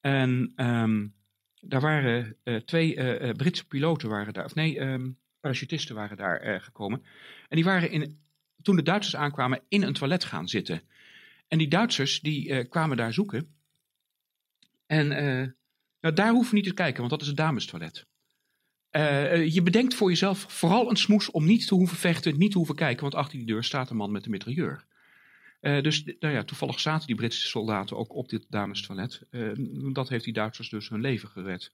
[0.00, 1.17] En um,
[1.60, 6.60] daar waren uh, twee uh, Britse piloten waren daar, of nee, um, parachutisten waren daar
[6.60, 7.02] gekomen.
[7.48, 8.18] En die waren in,
[8.62, 10.82] toen de Duitsers aankwamen in een toilet gaan zitten.
[11.48, 13.54] En die Duitsers die kwamen daar zoeken.
[14.86, 15.08] En
[16.00, 18.06] nou, daar hoeven we niet te kijken, want dat is het damestoilet.
[18.90, 22.56] Uh, je bedenkt voor jezelf vooral een smoes om niet te hoeven vechten, niet te
[22.56, 24.84] hoeven kijken, want achter die deur staat een man met een mitrailleur.
[25.60, 29.22] Uh, dus nou ja, toevallig zaten die Britse soldaten ook op dit damestoilet.
[29.30, 31.72] Uh, dat heeft die Duitsers dus hun leven gered.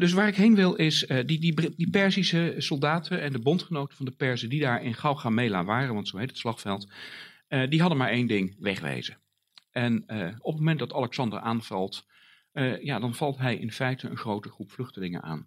[0.00, 4.06] dus waar ik heen wil is, die, die, die Perzische soldaten en de bondgenoten van
[4.06, 6.92] de Perzen die daar in Gaugamela waren, want zo heet het slagveld,
[7.68, 9.18] die hadden maar één ding, wegwezen.
[9.70, 10.02] En
[10.38, 12.06] op het moment dat Alexander aanvalt,
[12.82, 15.46] ja, dan valt hij in feite een grote groep vluchtelingen aan.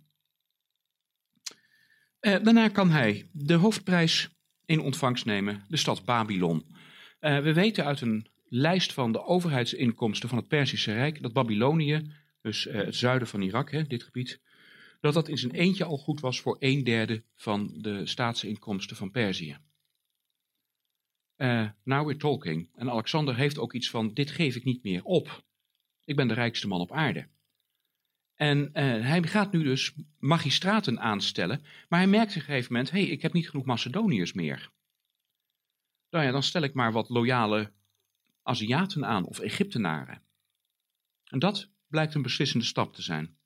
[2.19, 4.29] Daarna kan hij de hoofdprijs
[4.65, 6.65] in ontvangst nemen, de stad Babylon.
[7.23, 12.11] Uh, we weten uit een lijst van de overheidsinkomsten van het Perzische Rijk dat Babylonië,
[12.41, 14.41] dus uh, het zuiden van Irak, hè, dit gebied,
[15.01, 19.11] dat dat in zijn eentje al goed was voor een derde van de staatsinkomsten van
[19.11, 19.57] Perzië.
[21.83, 22.69] now we're talking.
[22.75, 25.43] En Alexander heeft ook iets van: dit geef ik niet meer op.
[26.05, 27.27] Ik ben de rijkste man op aarde.
[28.35, 28.73] En uh,
[29.07, 33.09] hij gaat nu dus magistraten aanstellen, maar hij merkt op een gegeven moment, hé, hey,
[33.09, 34.71] ik heb niet genoeg Macedoniërs meer.
[36.13, 37.71] Nou ja, dan stel ik maar wat loyale
[38.43, 40.21] Aziaten aan of Egyptenaren.
[41.23, 43.37] En dat blijkt een beslissende stap te zijn.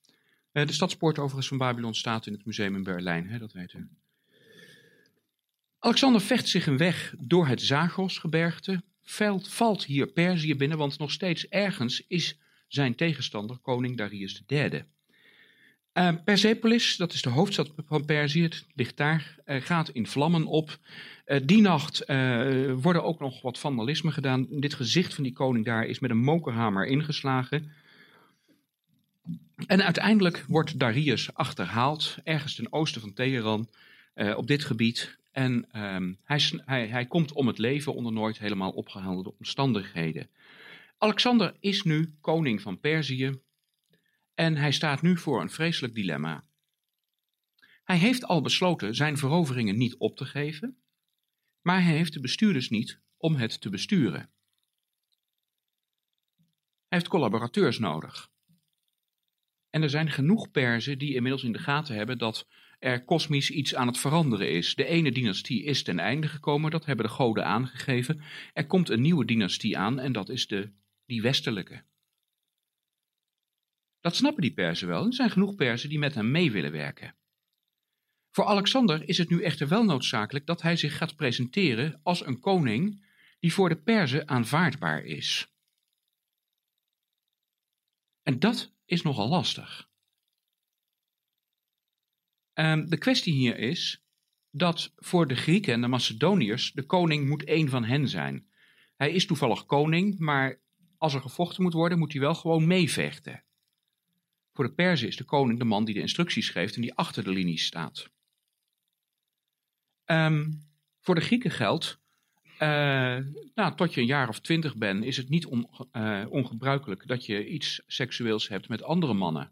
[0.54, 3.74] Uh, de stadspoort overigens van Babylon staat in het museum in Berlijn, hè, dat weet
[3.74, 3.90] u.
[5.80, 8.84] Alexander vecht zich een weg door het Zagros-gebergte,
[9.42, 14.84] valt hier Perzië binnen, want nog steeds ergens is zijn tegenstander, koning Darius III.
[15.98, 20.46] Uh, Persepolis, dat is de hoofdstad van Perzië, het ligt daar, uh, gaat in vlammen
[20.46, 20.78] op.
[21.26, 24.48] Uh, die nacht uh, worden ook nog wat vandalisme gedaan.
[24.50, 27.72] Dit gezicht van die koning daar is met een mokerhamer ingeslagen.
[29.68, 33.68] En uiteindelijk wordt Darius achterhaald, ergens ten oosten van Teheran,
[34.36, 35.18] op dit gebied.
[35.32, 40.30] En ehm, hij, hij, hij komt om het leven onder nooit helemaal opgehelderde omstandigheden.
[40.98, 43.40] Alexander is nu koning van Perzië
[44.38, 46.46] en hij staat nu voor een vreselijk dilemma.
[47.84, 50.78] Hij heeft al besloten zijn veroveringen niet op te geven,
[51.62, 54.20] maar hij heeft de bestuurders niet om het te besturen.
[56.88, 58.32] Hij heeft collaborateurs nodig.
[59.70, 62.48] En er zijn genoeg Perzen die inmiddels in de gaten hebben dat
[62.80, 64.76] er kosmisch iets aan het veranderen is.
[64.76, 68.22] De ene dynastie is ten einde gekomen, dat hebben de goden aangegeven.
[68.54, 70.72] Er komt een nieuwe dynastie aan en dat is de
[71.06, 71.84] die westelijke.
[74.08, 75.06] Dat snappen die Perzen wel.
[75.06, 77.16] Er zijn genoeg Perzen die met hem mee willen werken.
[78.32, 82.40] Voor Alexander is het nu echter wel noodzakelijk dat hij zich gaat presenteren als een
[82.40, 83.06] koning
[83.40, 85.54] die voor de Perzen aanvaardbaar is.
[88.24, 89.90] En dat is nogal lastig.
[92.54, 94.04] Um, de kwestie hier is
[94.52, 98.48] dat voor de Grieken en de Macedoniërs de koning moet één van hen zijn.
[98.96, 100.62] Hij is toevallig koning, maar
[100.98, 103.46] als er gevochten moet worden, moet hij wel gewoon meevechten.
[104.58, 107.24] Voor de Perzen is de koning de man die de instructies geeft en die achter
[107.24, 108.10] de linie staat.
[110.06, 110.62] Um,
[111.00, 112.00] voor de Grieken geldt,
[112.44, 112.60] uh,
[113.56, 115.48] nou, tot je een jaar of twintig bent, is het niet
[115.92, 119.52] uh, ongebruikelijk dat je iets seksueels hebt met andere mannen.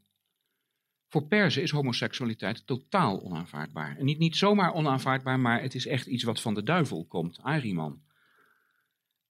[1.07, 3.97] Voor Perzen is homoseksualiteit totaal onaanvaardbaar.
[3.97, 7.39] En niet, niet zomaar onaanvaardbaar, maar het is echt iets wat van de duivel komt,
[7.41, 8.01] Ariman.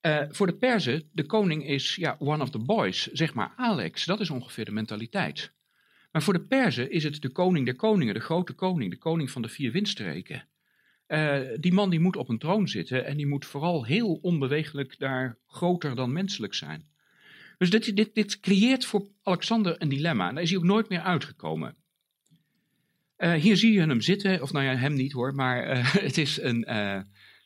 [0.02, 4.06] Uh, voor de Perzen, de koning is ja, one of the boys, zeg maar Alex.
[4.06, 5.54] Dat is ongeveer de mentaliteit.
[6.16, 9.32] Maar voor de Perzen is het de koning der koningen, de grote koning, de koning
[9.32, 10.48] van de vier windstreken.
[11.08, 15.00] Uh, die man die moet op een troon zitten en die moet vooral heel onbewegelijk
[15.00, 16.88] daar groter dan menselijk zijn.
[17.58, 20.28] Dus dit, dit, dit creëert voor Alexander een dilemma.
[20.28, 21.76] En daar is hij ook nooit meer uitgekomen.
[23.18, 25.68] Uh, hier zie je hem zitten, of nou ja, hem niet hoor, maar
[26.08, 26.68] het is een,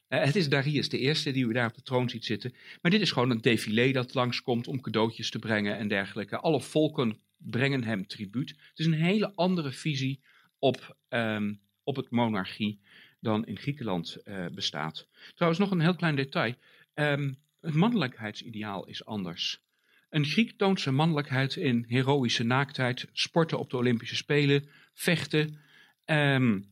[0.08, 2.54] het is Darius de eerste die u daar op de troon ziet zitten.
[2.82, 6.38] Maar dit is gewoon een défilé dat langskomt om cadeautjes te brengen en dergelijke.
[6.38, 8.50] Alle volken brengen hem tribuut.
[8.50, 10.22] Het is een hele andere visie
[10.60, 12.80] op, um, op het monarchie
[13.20, 15.08] dan in Griekenland uh, bestaat.
[15.34, 16.56] Trouwens, nog een heel klein detail.
[16.94, 19.62] Um, het mannelijkheidsideaal is anders.
[20.10, 25.60] Een Griek toont zijn mannelijkheid in heroïsche naaktheid, sporten op de Olympische Spelen, vechten.
[26.06, 26.66] Um,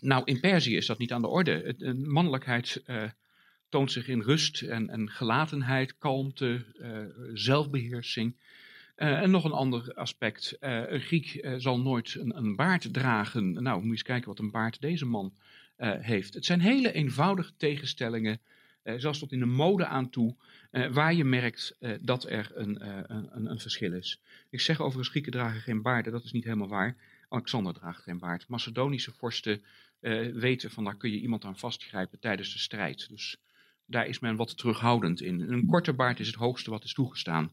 [0.00, 1.74] nou, in Perzië is dat niet aan de orde.
[1.78, 3.04] De mannelijkheid uh,
[3.68, 8.36] toont zich in rust en, en gelatenheid, kalmte, uh, zelfbeheersing.
[8.96, 10.56] Uh, en nog een ander aspect.
[10.60, 13.62] een Griek zal nooit een, een, baard dragen.
[13.62, 15.32] Nou, moet je eens kijken wat een baard deze man
[16.00, 16.34] heeft.
[16.34, 18.40] Het zijn hele eenvoudige tegenstellingen,
[18.82, 20.34] zelfs tot in de mode aan toe,
[20.70, 24.20] waar je merkt dat er een, een, een, verschil is.
[24.50, 26.96] Ik zeg overigens, Grieken dragen geen baarden, dat is niet helemaal waar.
[27.28, 28.48] Alexander draagt geen baard.
[28.48, 29.62] Macedonische vorsten
[30.32, 33.08] weten van daar kun je iemand aan vastgrijpen tijdens de strijd.
[33.08, 33.36] Dus
[33.86, 35.40] daar is men wat terughoudend in.
[35.40, 37.50] Een korte baard is het hoogste wat is toegestaan.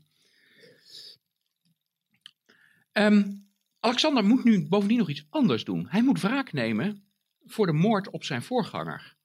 [2.93, 3.47] Um,
[3.79, 5.87] Alexander moet nu bovendien nog iets anders doen.
[5.89, 7.03] Hij moet wraak nemen
[7.45, 9.15] voor de moord op zijn voorganger.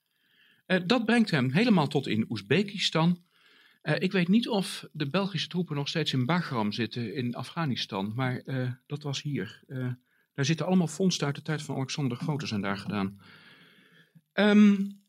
[0.66, 3.22] Uh, dat brengt hem helemaal tot in Oezbekistan.
[3.82, 8.12] Uh, ik weet niet of de Belgische troepen nog steeds in Bagram zitten in Afghanistan,
[8.14, 9.64] maar uh, dat was hier.
[10.34, 13.20] daar zitten allemaal fondsen uit de tijd van Alexander de Grote zijn daar gedaan.
[14.32, 15.02] Um,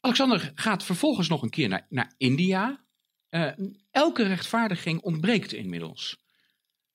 [0.00, 2.84] Alexander gaat vervolgens nog een keer naar, naar India.
[3.90, 6.22] elke rechtvaardiging ontbreekt inmiddels.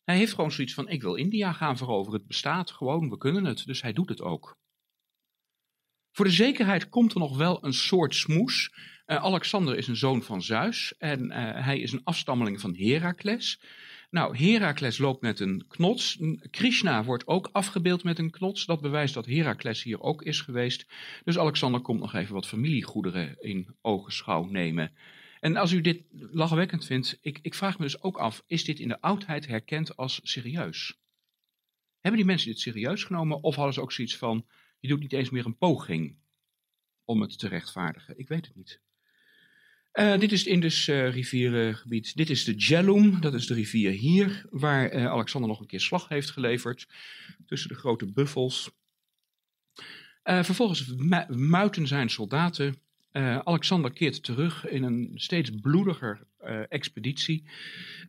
[0.07, 2.19] Hij heeft gewoon zoiets van: ik wil India gaan veroveren.
[2.19, 3.65] Het bestaat gewoon, we kunnen het.
[3.65, 4.57] Dus hij doet het ook.
[6.11, 8.71] Voor de zekerheid komt er nog wel een soort smoes.
[9.05, 13.61] Uh, Alexander is een zoon van Zeus en uh, hij is een afstammeling van Herakles.
[14.09, 16.19] Nou, Herakles loopt met een knots.
[16.49, 18.65] Krishna wordt ook afgebeeld met een knots.
[18.65, 20.85] Dat bewijst dat Herakles hier ook is geweest.
[21.23, 24.91] Dus Alexander komt nog even wat familiegoederen in ogenschouw nemen.
[25.39, 28.79] En als u dit lachwekkend vindt, ik, ik vraag me dus ook af, is dit
[28.79, 30.99] in de oudheid herkend als serieus?
[31.99, 34.45] Hebben die mensen dit serieus genomen of hadden ze ook zoiets van,
[34.79, 36.17] je doet niet eens meer een poging
[37.05, 38.19] om het te rechtvaardigen?
[38.19, 38.81] Ik weet het niet.
[39.93, 41.13] Uh, dit is het Indus uh.
[42.13, 45.79] Dit is de Jhelum, dat is de rivier hier, waar uh, Alexander nog een keer
[45.79, 46.87] slag heeft geleverd
[47.45, 48.71] tussen de grote buffels.
[50.23, 50.93] vervolgens
[51.27, 52.81] muiten zijn soldaten
[53.17, 57.43] uh, Alexander keert terug in een steeds bloediger uh, expeditie.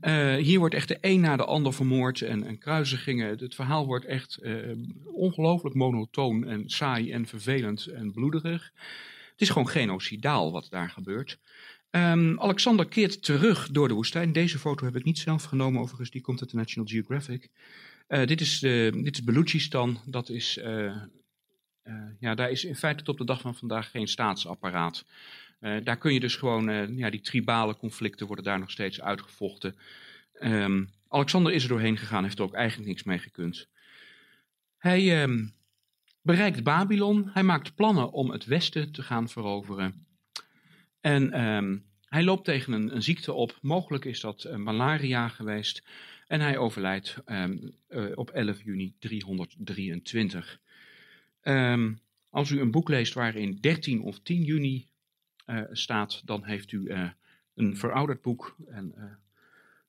[0.01, 3.38] Uh, hier wordt echt de een na de ander vermoord en, en kruisigingen.
[3.38, 4.40] Het verhaal wordt echt
[5.05, 8.73] ongelooflijk monotoon en saai en vervelend en bloederig.
[9.31, 11.38] Het is gewoon genocidaal wat daar gebeurt.
[11.90, 14.33] Um, Alexander keert terug door de woestijn.
[14.33, 17.49] Deze foto heb ik niet zelf genomen, overigens, die komt uit de National Geographic.
[18.09, 20.97] dit, is, dit is Balochistan, dat is uh,
[22.20, 25.05] ja, daar is in feite tot op de dag van vandaag geen staatsapparaat.
[25.61, 29.01] Uh, daar kun je dus gewoon, uh, ja, die tribale conflicten worden daar nog steeds
[29.01, 29.77] uitgevochten.
[30.40, 33.68] Um, Alexander is er doorheen gegaan, heeft er ook eigenlijk niks mee gekund.
[34.77, 35.55] Hij um,
[36.22, 40.07] bereikt Babylon, hij maakt plannen om het westen te gaan veroveren.
[41.01, 45.83] En um, hij loopt tegen een, een, ziekte op, mogelijk is dat malaria geweest.
[46.27, 47.16] En hij overlijdt
[48.14, 50.61] op 11 juni 323.
[51.49, 54.89] Um, als u een boek leest waarin 13 of 10 juni
[55.47, 57.09] uh, staat, dan heeft u uh,
[57.55, 58.57] een verouderd boek.
[58.67, 59.05] En uh,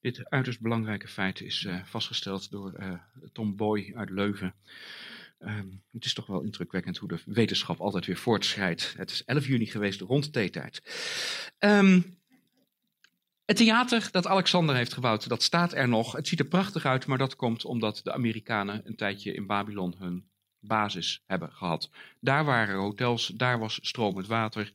[0.02, 3.00] dit uiterst belangrijke feit is vastgesteld door
[3.34, 4.54] Tom Boy uit Leuven.
[5.40, 8.94] Um, het is toch wel indrukwekkend hoe de wetenschap altijd weer voortschrijdt.
[8.98, 10.82] Het is 11 juni geweest, rond theetijd.
[11.60, 12.18] Um,
[13.46, 16.12] het theater dat Alexander heeft gebouwd, dat staat er nog.
[16.12, 19.96] Het ziet er prachtig uit, maar dat komt omdat de Amerikanen een tijdje in Babylon
[19.98, 20.29] hun
[20.60, 21.90] basis hebben gehad.
[22.20, 24.72] Daar waren hotels, daar was stromend water,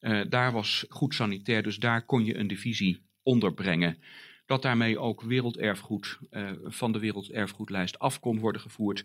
[0.00, 4.02] uh, daar was goed sanitair, dus daar kon je een divisie onderbrengen.
[4.46, 9.04] Dat daarmee ook werelderfgoed uh, van de werelderfgoedlijst af kon worden gevoerd,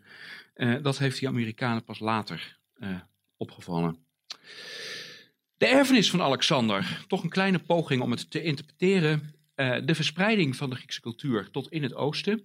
[0.55, 2.61] uh, dat heeft die Amerikanen pas later
[3.37, 4.05] opgevallen.
[5.57, 9.35] De erfenis van Alexander, toch een kleine poging om het te interpreteren.
[9.85, 12.43] de verspreiding van de Griekse cultuur tot in het oosten.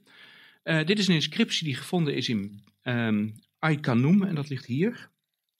[0.62, 5.10] dit is een inscriptie die gevonden is in um, Aikanoum, en dat ligt hier,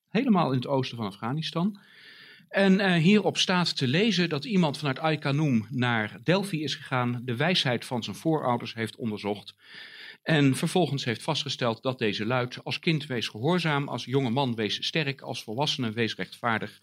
[0.09, 1.79] helemaal in het oosten van Afghanistan.
[2.49, 7.37] En uh, hierop staat te lezen dat iemand vanuit Aikanoum naar Delphi is gegaan, de
[7.37, 9.55] wijsheid van zijn voorouders heeft onderzocht.
[10.23, 14.87] En vervolgens heeft vastgesteld dat deze luidt: als kind wees gehoorzaam, als jonge man wees
[14.87, 16.81] sterk, als volwassene wees rechtvaardig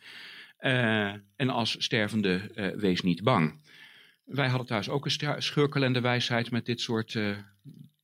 [0.60, 3.62] uh, en als stervende uh, wees niet bang.
[4.23, 7.17] Wij hadden thuis ook een scheurkalenderwijsheid met dit soort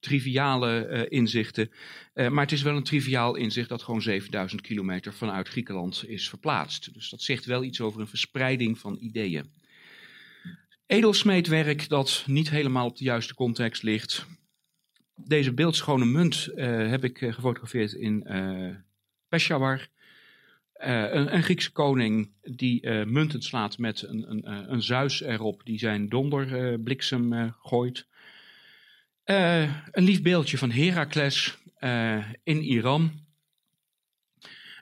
[0.01, 1.71] triviale uh, inzichten.
[2.13, 6.29] Uh, maar het is wel een triviaal inzicht dat gewoon 7000 kilometer vanuit Griekenland is
[6.29, 6.93] verplaatst.
[6.93, 9.51] Dus dat zegt wel iets over een verspreiding van ideeën.
[10.85, 14.25] Edelsmeedwerk dat niet helemaal op de juiste context ligt.
[15.15, 18.25] Deze beeldschone munt uh, heb ik gefotografeerd in
[19.27, 19.87] Peshawar.
[20.73, 26.09] Een, een, Griekse koning die munten slaat met een, een, een Zeus erop die zijn
[26.09, 28.07] donderbliksem gooit.
[29.25, 33.19] Uh, een lief beeldje van Herakles uh, in Iran.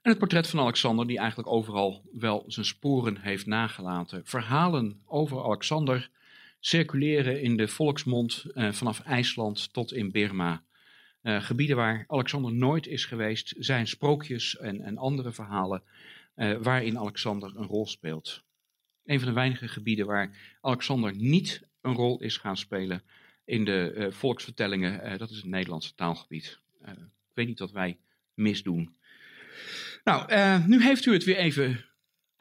[0.02, 4.22] En het portret van Alexander, die eigenlijk overal wel zijn sporen heeft nagelaten.
[4.26, 6.10] Verhalen over Alexander
[6.60, 10.64] circuleren in de volksmond uh, vanaf IJsland tot in Burma.
[11.24, 15.84] gebieden waar Alexander nooit is geweest, zijn sprookjes en, en andere verhalen
[16.62, 18.44] waarin Alexander een rol speelt.
[19.06, 23.04] Een van de weinige gebieden waar Alexander niet een rol is gaan spelen,
[23.50, 25.12] in de uh, volksvertellingen.
[25.12, 26.60] Uh, dat is het Nederlandse taalgebied.
[26.82, 27.98] Uh, ik weet niet wat wij
[28.34, 28.98] misdoen.
[30.04, 30.32] Nou,
[30.68, 31.86] nu heeft u het weer even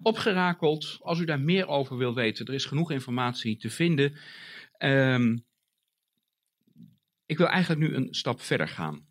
[0.03, 0.99] opgerakeld.
[1.03, 4.15] Als u daar meer over wil weten, er is genoeg informatie te vinden.
[4.79, 5.45] Um,
[7.27, 9.07] ik wil eigenlijk nu een stap verder gaan.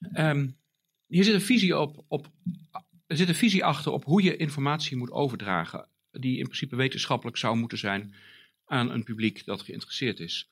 [0.00, 0.48] Ehm,
[1.06, 2.30] hier zit een visie, op, op,
[3.06, 7.36] er zit een visie achter op hoe je informatie moet overdragen, die in principe wetenschappelijk
[7.36, 8.14] zou moeten zijn
[8.70, 10.50] aan een publiek dat geïnteresseerd is.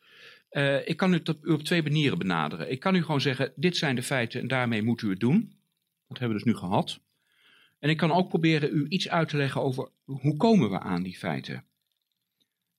[0.51, 2.71] Uh, ik kan u op, op twee manieren benaderen.
[2.71, 5.53] Ik kan u gewoon zeggen, dit zijn de feiten en daarmee moet u het doen.
[6.09, 7.01] Dat hebben we dus nu gehad.
[7.79, 11.03] En ik kan ook proberen u iets uit te leggen over hoe komen we aan
[11.03, 11.65] die feiten.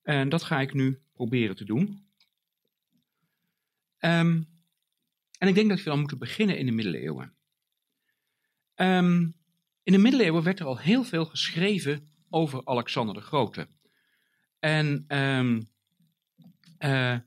[0.02, 2.08] En dat ga ik nu proberen te doen.
[4.00, 4.48] Um,
[5.38, 7.34] en ik denk dat we dan moeten beginnen in de middeleeuwen.
[8.76, 9.36] Um,
[9.84, 13.68] in de middeleeuwen werd er al heel veel geschreven over Alexander de Grote.
[14.60, 15.70] En um,
[16.80, 17.18] uh,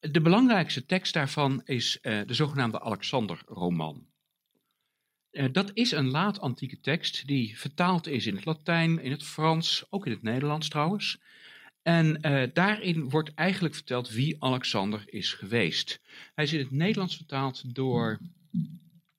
[0.00, 4.06] de belangrijkste tekst daarvan is uh, de zogenaamde Alexander-roman.
[5.30, 9.86] Uh, dat is een laat-antieke tekst die vertaald is in het Latijn, in het Frans,
[9.90, 11.20] ook in het Nederlands trouwens.
[11.82, 12.20] En
[12.52, 16.00] daarin wordt eigenlijk verteld wie Alexander is geweest.
[16.34, 18.20] Hij is in het Nederlands vertaald door,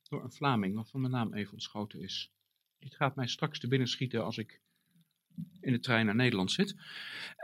[0.10, 2.32] door een Vlaming, waarvan mijn naam even ontschoten is.
[2.80, 4.62] Dit gaat mij straks te binnen schieten als ik
[5.62, 6.76] in de trein naar Nederland zit.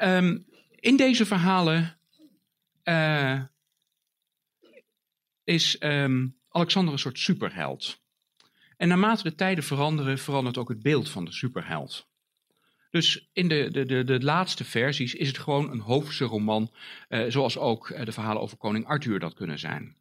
[0.04, 1.98] Um, in deze verhalen
[2.84, 3.42] uh,
[5.44, 8.04] is um, Alexander een soort superheld.
[8.78, 12.08] En naarmate de tijden veranderen, verandert ook het beeld van de superheld.
[12.90, 16.72] Dus in de, de, de, de laatste versies is het gewoon een hoofdse roman,
[17.10, 19.98] uh, zoals ook uh, de verhalen over koning Arthur dat kunnen zijn.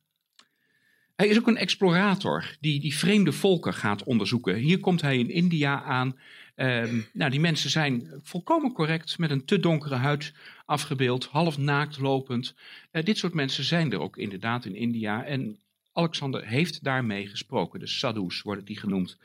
[1.17, 4.55] Hij is ook een explorator die, die vreemde volken gaat onderzoeken.
[4.55, 6.19] Hier komt hij in India aan.
[6.57, 10.33] Uh, nou, die mensen zijn volkomen correct, met een te donkere huid
[10.65, 12.55] afgebeeld, half naakt lopend.
[12.93, 15.25] Uh, dit soort mensen zijn er ook inderdaad in India.
[15.25, 15.59] En
[15.93, 17.81] Alexander heeft daarmee gesproken.
[17.81, 19.19] De sadhus worden die genoemd.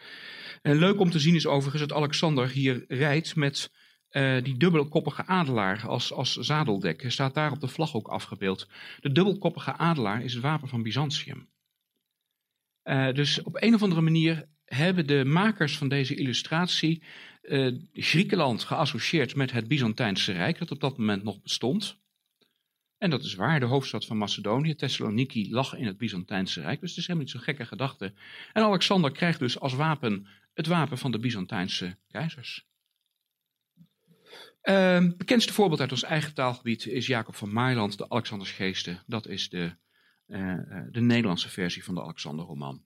[0.61, 3.71] En leuk om te zien is overigens dat Alexander hier rijdt met
[4.11, 7.01] uh, die dubbelkoppige adelaar als, als zadeldek.
[7.01, 8.67] Hij staat daar op de vlag ook afgebeeld.
[8.99, 11.47] De dubbelkoppige adelaar is het wapen van Byzantium.
[12.89, 17.03] Uh, dus op een of andere manier hebben de makers van deze illustratie
[17.41, 21.99] uh, Griekenland geassocieerd met het Byzantijnse Rijk, dat op dat moment nog bestond.
[22.97, 26.79] En dat is waar, de hoofdstad van Macedonië, Thessaloniki, lag in het Byzantijnse Rijk.
[26.79, 28.13] Dus het is helemaal niet zo'n gekke gedachte.
[28.53, 32.67] En Alexander krijgt dus als wapen het wapen van de Byzantijnse keizers.
[34.63, 39.03] Uh, bekendste voorbeeld uit ons eigen taalgebied is Jacob van Maailand, de Alexandersgeesten.
[39.07, 39.75] Dat is de,
[40.91, 42.83] de Nederlandse versie van de Alexander-roman.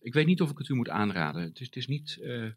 [0.00, 1.42] Ik weet niet of ik het u moet aanraden.
[1.42, 2.50] Het is, niet uh,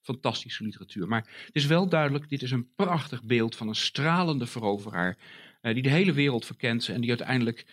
[0.00, 1.08] fantastische literatuur.
[1.08, 5.18] Maar het is wel duidelijk, dit is een prachtig beeld van een stralende veroveraar
[5.60, 7.66] die de hele wereld verkent en die uiteindelijk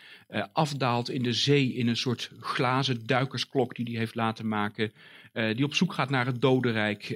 [0.53, 4.93] afdaalt in de zee in een soort glazen duikersklok die hij heeft laten maken,
[5.33, 7.07] die op zoek gaat naar het dodenrijk.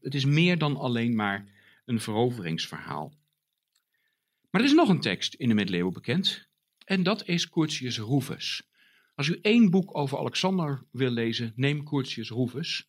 [0.00, 1.46] het is meer dan alleen maar
[1.84, 3.12] een veroveringsverhaal.
[4.50, 6.48] Maar er is nog een tekst in de middeleeuwen bekend
[6.86, 8.62] en dat is Curtius Rufus.
[9.14, 12.88] Als u één boek over Alexander wil lezen, neem Curtius Rufus.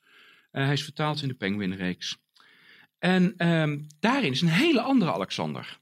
[0.51, 2.17] hij is vertaald in de Penguinreeks.
[2.99, 5.79] En um, daarin is een hele andere Alexander.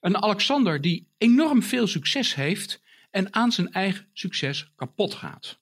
[0.00, 5.60] Een Alexander die enorm veel succes heeft en aan zijn eigen succes kapot gaat.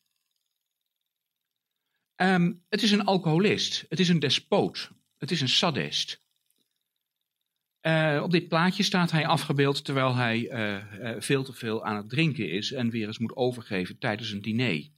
[2.17, 6.24] Um, het is een alcoholist, het is een despoot, het is een sadist.
[7.87, 11.97] Uh, op dit plaatje staat hij afgebeeld terwijl hij uh, uh, veel te veel aan
[11.97, 14.93] het drinken is en weer eens moet overgeven tijdens een diner.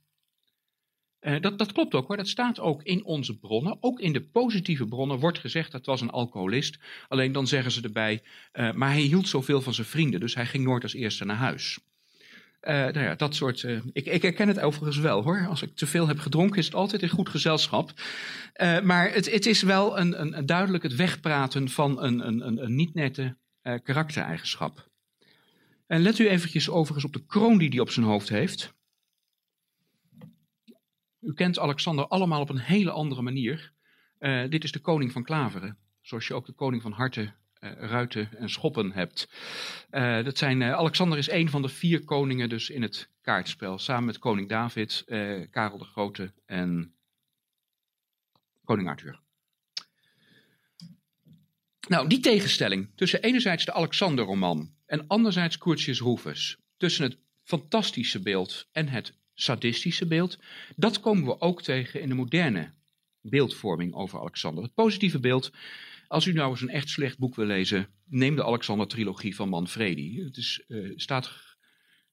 [1.40, 3.76] Dat, dat, klopt ook hoor, dat staat ook in onze bronnen.
[3.80, 6.78] Ook in de positieve bronnen wordt gezegd dat was een alcoholist.
[7.08, 8.22] Alleen dan zeggen ze erbij,
[8.52, 11.78] maar hij hield zoveel van zijn vrienden, dus hij ging nooit als eerste naar huis.
[12.62, 13.62] Uh, nou ja, dat soort.
[13.92, 15.46] ik, ik herken het overigens wel hoor.
[15.48, 17.92] Als ik te veel heb gedronken, is het altijd in goed gezelschap.
[18.82, 22.74] maar het, het, is wel een, een, een, duidelijk het wegpraten van een, een, een
[22.74, 23.36] niet nette
[23.82, 24.88] karaktereigenschap.
[25.86, 28.74] En let u eventjes overigens op de kroon die hij op zijn hoofd heeft.
[31.20, 33.72] U kent Alexander allemaal op een hele andere manier.
[34.48, 38.50] Dit is de koning van klaveren, zoals je ook de koning van harten, ruiten en
[38.50, 39.28] schoppen hebt.
[39.90, 44.04] Uh, dat zijn, Alexander is een van de vier koningen dus in het kaartspel, samen
[44.04, 45.04] met koning David,
[45.50, 46.94] Karel de Grote en
[48.64, 49.20] koning Arthur.
[51.88, 58.68] Nou, die tegenstelling tussen enerzijds de Alexander-roman en anderzijds Curtius Rufus, tussen het fantastische beeld
[58.72, 60.38] en het sadistische beeld,
[60.76, 62.72] dat komen we ook tegen in de moderne
[63.20, 64.64] beeldvorming over Alexander.
[64.64, 65.52] Het positieve beeld,
[66.08, 70.24] als u nou eens een echt slecht boek wil lezen, neem de Alexander-trilogie van Manfredi.
[70.24, 71.30] Het is, uh, staat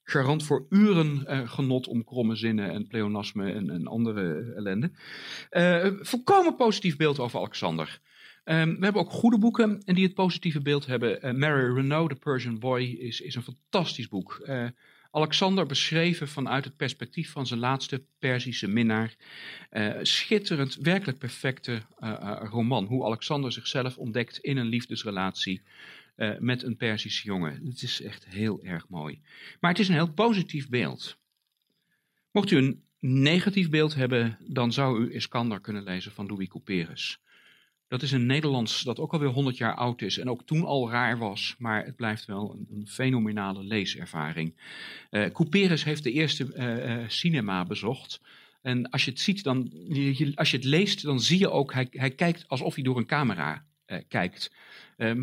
[0.02, 4.92] garant voor uren uh, genot om kromme zinnen en pleonasme en, en andere ellende.
[5.50, 8.00] Uh, volkomen positief beeld over Alexander.
[8.44, 11.38] We hebben ook goede boeken en die het positieve beeld hebben.
[11.38, 14.48] Mary Renault, The Persian Boy, is, is een fantastisch boek.
[15.14, 19.16] Alexander beschreven vanuit het perspectief van zijn laatste Perzische minnaar.
[19.72, 21.82] Uh, schitterend, werkelijk perfecte
[22.50, 22.84] roman.
[22.84, 25.62] Hoe Alexander zichzelf ontdekt in een liefdesrelatie
[26.38, 27.66] met een Perzische jongen.
[27.66, 29.20] Het is echt heel erg mooi.
[29.60, 31.18] Maar het is een heel positief beeld.
[32.30, 37.23] Mocht u een negatief beeld hebben, dan zou u Iskander kunnen lezen van Louis Couperus.
[37.94, 40.90] Dat is een Nederlands dat ook alweer 100 jaar oud is en ook toen al
[40.90, 44.54] raar was, maar het blijft wel een, een fenomenale leeservaring.
[45.10, 48.20] Uh, Couperus heeft de eerste uh, cinema bezocht.
[48.62, 49.72] En als je het ziet, dan,
[50.34, 53.06] als je het leest, dan zie je ook, hij, hij kijkt alsof hij door een
[53.06, 53.64] camera
[54.08, 54.52] kijkt.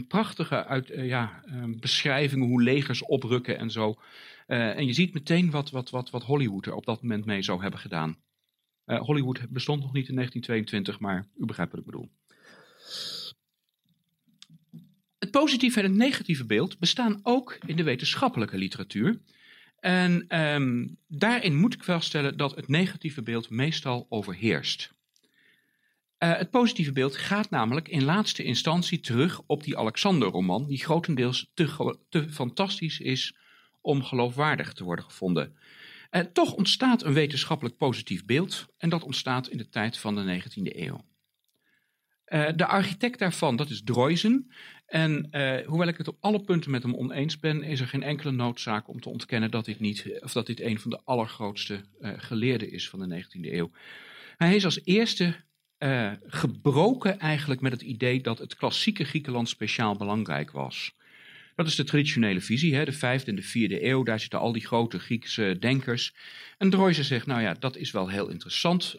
[0.07, 1.43] Prachtige uit, ja,
[1.79, 3.95] beschrijvingen hoe legers oprukken en zo.
[4.47, 7.61] en je ziet meteen wat, wat, wat, wat Hollywood er op dat moment mee zou
[7.61, 8.17] hebben gedaan.
[8.85, 12.09] Hollywood bestond nog niet in 1922, maar u begrijpt wat ik bedoel.
[15.19, 19.21] Het positieve en het negatieve beeld bestaan ook in de wetenschappelijke literatuur.
[19.79, 24.93] En um, daarin moet ik vaststellen dat het negatieve beeld meestal overheerst.
[26.23, 31.51] Uh, het positieve beeld gaat namelijk in laatste instantie terug op die Alexander-roman, die grotendeels
[31.53, 33.35] te, te, fantastisch is
[33.81, 35.55] om geloofwaardig te worden gevonden.
[36.11, 40.41] Uh, toch ontstaat een wetenschappelijk positief beeld en dat ontstaat in de tijd van de
[40.41, 41.05] 19e eeuw.
[42.31, 44.51] Uh, de architect daarvan, dat is Droysen.
[44.85, 48.03] En uh, hoewel ik het op alle punten met hem oneens ben, is er geen
[48.03, 51.81] enkele noodzaak om te ontkennen dat dit, niet, of dat dit een van de allergrootste
[52.01, 53.71] uh, geleerden is van de 19e eeuw.
[54.37, 55.35] Hij is als eerste
[56.27, 60.95] gebroken eigenlijk met het idee dat het klassieke Griekenland speciaal belangrijk was.
[61.55, 64.03] Dat is de traditionele visie, hè, de vijfde en de vierde eeuw.
[64.03, 66.15] Daar zitten al die grote Griekse denkers.
[66.57, 68.97] En Droysen zegt, nou ja, dat is wel heel interessant,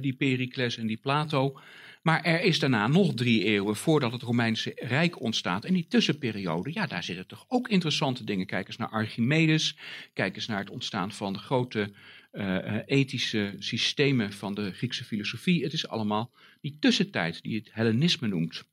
[0.00, 1.60] die Pericles en die Plato.
[2.02, 5.64] Maar er is daarna nog drie eeuwen voordat het Romeinse Rijk ontstaat.
[5.64, 8.46] En die tussenperiode, ja, daar zitten toch ook interessante dingen.
[8.46, 9.76] Kijk eens naar Archimedes,
[10.12, 11.92] kijk eens naar het ontstaan van de grote
[12.32, 15.62] uh, ethische systemen van de Griekse filosofie.
[15.62, 16.30] Het is allemaal
[16.60, 18.64] die tussentijd die het Hellenisme noemt.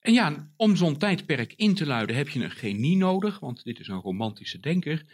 [0.00, 3.80] En ja, om zo'n tijdperk in te luiden heb je een genie nodig, want dit
[3.80, 5.04] is een romantische denker.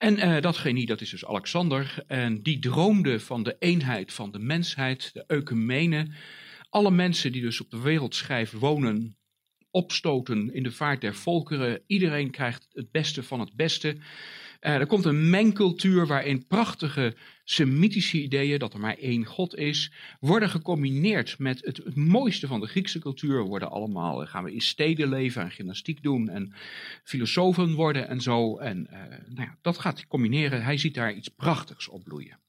[0.00, 2.04] En uh, dat genie, dat is dus Alexander.
[2.06, 6.10] En die droomde van de eenheid van de mensheid, de eukemene.
[6.68, 9.16] Alle mensen die dus op de wereldschijf wonen,
[9.70, 11.82] opstoten in de vaart der volkeren.
[11.86, 13.96] Iedereen krijgt het beste van het beste.
[14.60, 19.92] Uh, er komt een mengcultuur waarin prachtige Semitische ideeën, dat er maar één God is,
[20.20, 23.42] worden gecombineerd met het, mooiste van de Griekse cultuur.
[23.42, 26.54] Worden allemaal, gaan we in steden leven en gymnastiek doen en
[27.04, 28.58] filosofen worden en zo.
[28.58, 30.64] En uh, nou ja, dat gaat combineren.
[30.64, 32.40] Hij ziet daar iets prachtigs opbloeien.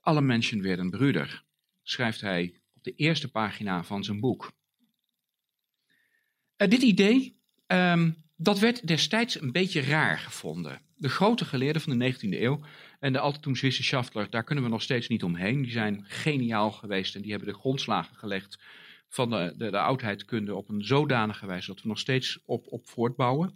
[0.00, 1.44] Alle mensen werden broeder,
[1.82, 4.52] schrijft hij op de eerste pagina van zijn boek.
[6.56, 7.41] Dit idee
[7.72, 10.80] um, dat werd destijds een beetje raar gevonden.
[10.96, 12.60] De grote geleerden van de 19e eeuw
[13.00, 15.62] en de Altituns Wissenschaftler, daar kunnen we nog steeds niet omheen.
[15.62, 18.58] Die zijn geniaal geweest en die hebben de grondslagen gelegd
[19.08, 22.88] van de, de, de oudheidkunde op een zodanige wijze dat we nog steeds op, op
[22.88, 23.54] voortbouwen.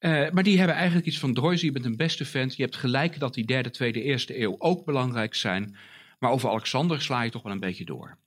[0.00, 2.76] Uh, maar die hebben eigenlijk iets van Droysen, je bent een beste vent, je hebt
[2.76, 5.76] gelijk dat die derde, tweede, eerste eeuw ook belangrijk zijn.
[6.18, 8.18] Maar over Alexander sla je toch wel een beetje door.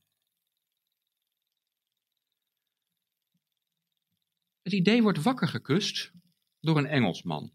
[4.70, 6.12] Het idee wordt wakker gekust
[6.60, 7.52] door een Engelsman.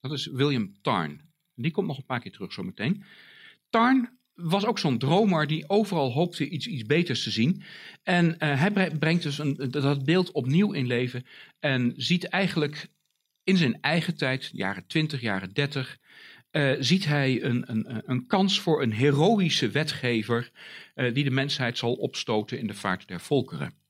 [0.00, 1.20] Dat is William Tarn.
[1.54, 3.04] Die komt nog een paar keer terug zo meteen.
[3.70, 7.62] Tarn was ook zo'n dromer die overal hoopte iets, iets beters te zien.
[8.02, 11.26] En uh, hij brengt dus een, dat beeld opnieuw in leven
[11.58, 12.88] en ziet eigenlijk
[13.44, 15.98] in zijn eigen tijd, jaren 20, jaren 30,
[16.50, 20.50] uh, ziet hij een, een, een kans voor een heroïsche wetgever
[20.94, 23.80] uh, die de mensheid zal opstoten in de vaart der volkeren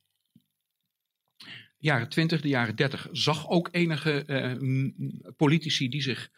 [1.83, 4.89] jaren 20, de jaren 30 zag ook enige uh,
[5.37, 6.31] politici die zich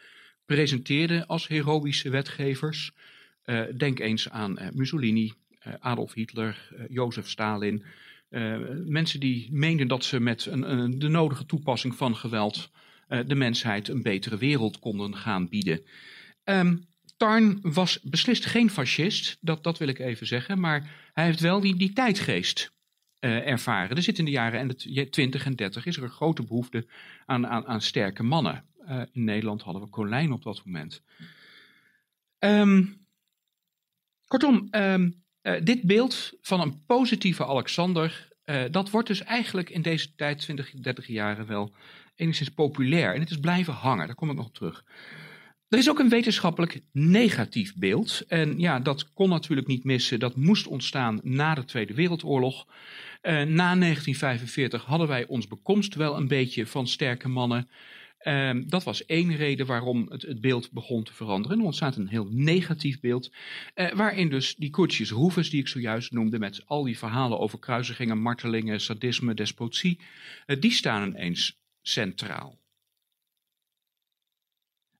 [0.46, 2.92] presenteerden als heroïsche wetgevers.
[3.44, 5.32] Uh, denk eens aan uh, Mussolini,
[5.78, 7.84] Adolf Hitler, Jozef Stalin.
[8.84, 12.70] mensen die meenden dat ze met een, de nodige toepassing van geweld
[13.26, 15.80] de mensheid een betere wereld konden gaan bieden.
[16.44, 16.86] Um,
[17.16, 21.60] Tarn was beslist geen fascist, dat, dat wil ik even zeggen, maar hij heeft wel
[21.60, 22.73] die, die tijdgeest
[23.24, 23.96] uh, ervaren.
[23.96, 26.86] Er zit in de jaren en de 20 en 30 is er een grote behoefte
[27.26, 28.64] aan, aan, aan sterke mannen.
[28.88, 31.02] Uh, in Nederland hadden we Colijn op dat moment.
[32.38, 33.06] Um,
[34.26, 38.32] kortom, um, uh, dit beeld van een positieve Alexander,
[38.70, 41.74] dat wordt dus eigenlijk in deze tijd, 20, 30 jaren wel
[42.14, 43.14] enigszins populair.
[43.14, 44.84] En het is blijven hangen, daar kom ik nog op terug.
[45.74, 48.24] Er is ook een wetenschappelijk negatief beeld.
[48.28, 50.20] En ja, dat kon natuurlijk niet missen.
[50.20, 52.66] Dat moest ontstaan na de Tweede Wereldoorlog.
[53.24, 57.68] Uh, na 1945 hadden wij ons bekomst wel een beetje van sterke mannen.
[58.22, 61.58] Uh, dat was één reden waarom het, het, beeld begon te veranderen.
[61.58, 63.32] Er ontstaat een heel negatief beeld,
[63.74, 67.58] uh, waarin dus die Curtius Rufus, die ik zojuist noemde, met al die verhalen over
[67.58, 70.00] kruisigingen, martelingen, sadisme, despotie,
[70.46, 72.58] uh, die staan ineens centraal.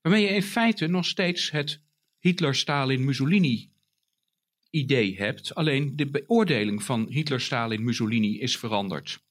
[0.01, 1.81] Waarmee je in feite nog steeds het
[2.19, 3.69] Hitler-Stalin-Mussolini
[4.75, 9.23] idee hebt, alleen de beoordeling van Hitler, Stalin, Mussolini is veranderd.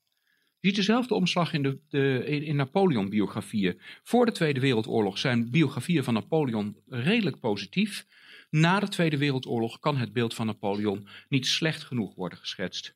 [0.60, 3.80] Je ziet dezelfde omslag in, de, in Napoleon-biografieën.
[4.02, 8.06] Voor de Tweede Wereldoorlog zijn biografieën van Napoleon redelijk positief.
[8.50, 12.94] Na de Tweede Wereldoorlog kan het beeld van Napoleon niet slecht genoeg worden geschetst.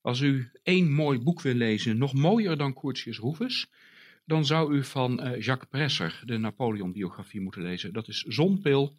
[0.00, 3.70] Als u één mooi boek wil lezen, nog mooier dan Curtius Rufus,
[4.24, 7.92] dan zou u van uh, Jacques Presser de Napoleon-biografie moeten lezen.
[7.92, 8.96] Dat is zonpil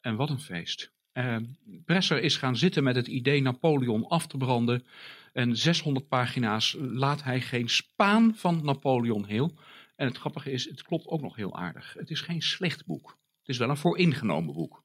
[0.00, 0.92] en wat een feest.
[1.14, 1.36] Uh,
[1.84, 4.86] Presser is gaan zitten met het idee Napoleon af te branden.
[5.32, 9.58] En 600 pagina's laat hij geen spaan van Napoleon heel.
[9.96, 11.94] En het grappige is, het klopt ook nog heel aardig.
[11.98, 13.18] Het is geen slecht boek.
[13.38, 14.84] Het is wel een vooringenomen boek.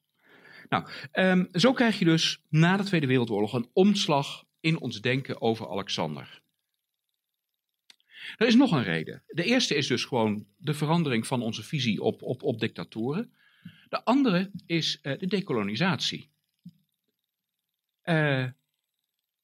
[0.70, 5.42] Nou, um, zo krijg je dus na de Tweede Wereldoorlog een omslag in ons denken
[5.42, 6.42] over Alexander.
[8.38, 9.24] Er is nog een reden.
[9.28, 13.32] De eerste is dus gewoon de verandering van onze visie op, op, op dictatoren.
[13.90, 16.30] De andere is uh, de dekolonisatie.
[18.04, 18.46] Uh,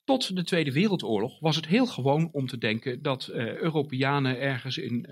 [0.03, 4.77] tot de Tweede Wereldoorlog was het heel gewoon om te denken dat uh, Europeanen ergens
[4.77, 5.07] in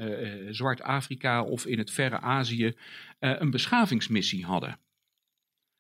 [0.50, 2.76] Zwart-Afrika of in het verre Azië
[3.20, 4.80] een beschavingsmissie hadden.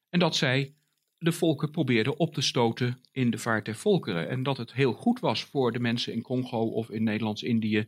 [0.09, 0.73] En dat zij
[1.17, 4.29] de volken probeerden op te stoten in de vaart der volkeren.
[4.29, 7.87] En dat het heel goed was voor de mensen in Congo of in Nederlands-Indië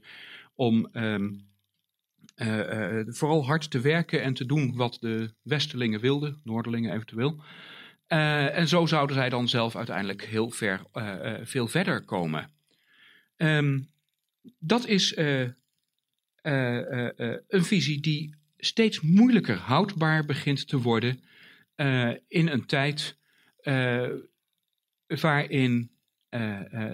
[0.56, 1.32] om uh,
[3.06, 7.44] vooral hard te werken en te doen wat de Westelingen wilden, Noorderlingen eventueel.
[8.08, 10.82] Uh, en zo zouden zij dan zelf uiteindelijk heel ver,
[11.44, 12.50] veel verder komen.
[13.38, 13.92] Um,
[14.60, 15.18] dat is
[17.48, 21.24] een visie die steeds moeilijker houdbaar begint te worden
[22.28, 23.18] in een tijd
[25.08, 25.92] waarin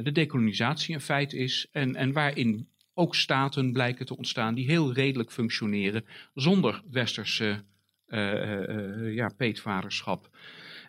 [0.04, 2.70] de dekolonisatie een feit is en, en waarin
[3.00, 7.64] ook staten blijken te ontstaan die heel redelijk functioneren zonder westerse
[8.08, 10.30] uh, uh, ja, peetvaderschap.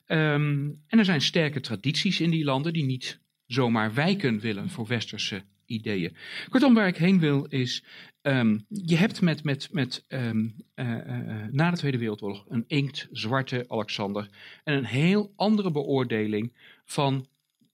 [0.07, 4.87] Um, en er zijn sterke tradities in die landen die niet zomaar wijken willen voor
[4.87, 6.17] westerse ideeën.
[6.49, 7.85] Kortom, waar ik heen wil is,
[8.23, 10.31] um, je hebt met, met, met uh,
[11.51, 14.29] na de Tweede Wereldoorlog een inktzwarte Alexander
[14.65, 16.53] en een heel andere beoordeling
[16.85, 17.27] van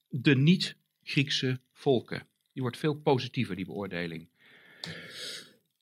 [0.09, 2.27] de niet-Griekse volken.
[2.57, 4.29] Die wordt veel positiever, die beoordeling.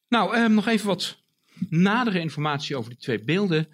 [0.08, 1.22] Nou, um, nog even wat
[1.68, 3.68] nadere informatie over die twee beelden.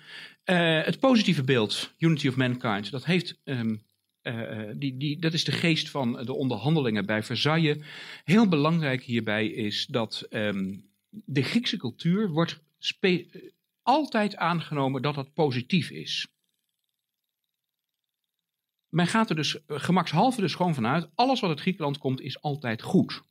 [0.44, 3.82] Uh, het positieve beeld, Unity of Mankind, dat, heeft, um,
[4.22, 7.76] uh, die, die, dat is de geest van de onderhandelingen bij Versailles.
[8.24, 12.60] Heel belangrijk hierbij is dat um, de Griekse cultuur wordt
[13.82, 16.26] altijd aangenomen dat dat positief is.
[18.90, 22.82] Men gaat er dus gemakshalve dus gewoon vanuit, alles wat uit Griekenland komt is altijd
[22.82, 23.22] goed.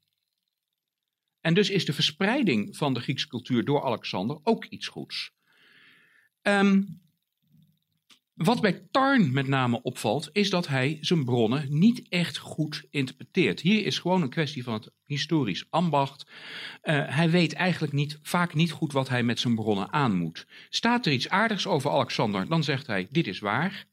[1.41, 5.31] En dus is de verspreiding van de Griekse cultuur door Alexander ook iets goeds.
[6.41, 7.01] Um,
[8.33, 13.59] wat bij Tarn met name opvalt, is dat hij zijn bronnen niet echt goed interpreteert.
[13.59, 16.25] Hier is gewoon een kwestie van het historisch ambacht.
[16.83, 20.47] Uh, hij weet eigenlijk niet, vaak niet goed wat hij met zijn bronnen aan moet.
[20.69, 23.87] Staat er iets aardigs over Alexander, dan zegt hij: Dit is waar.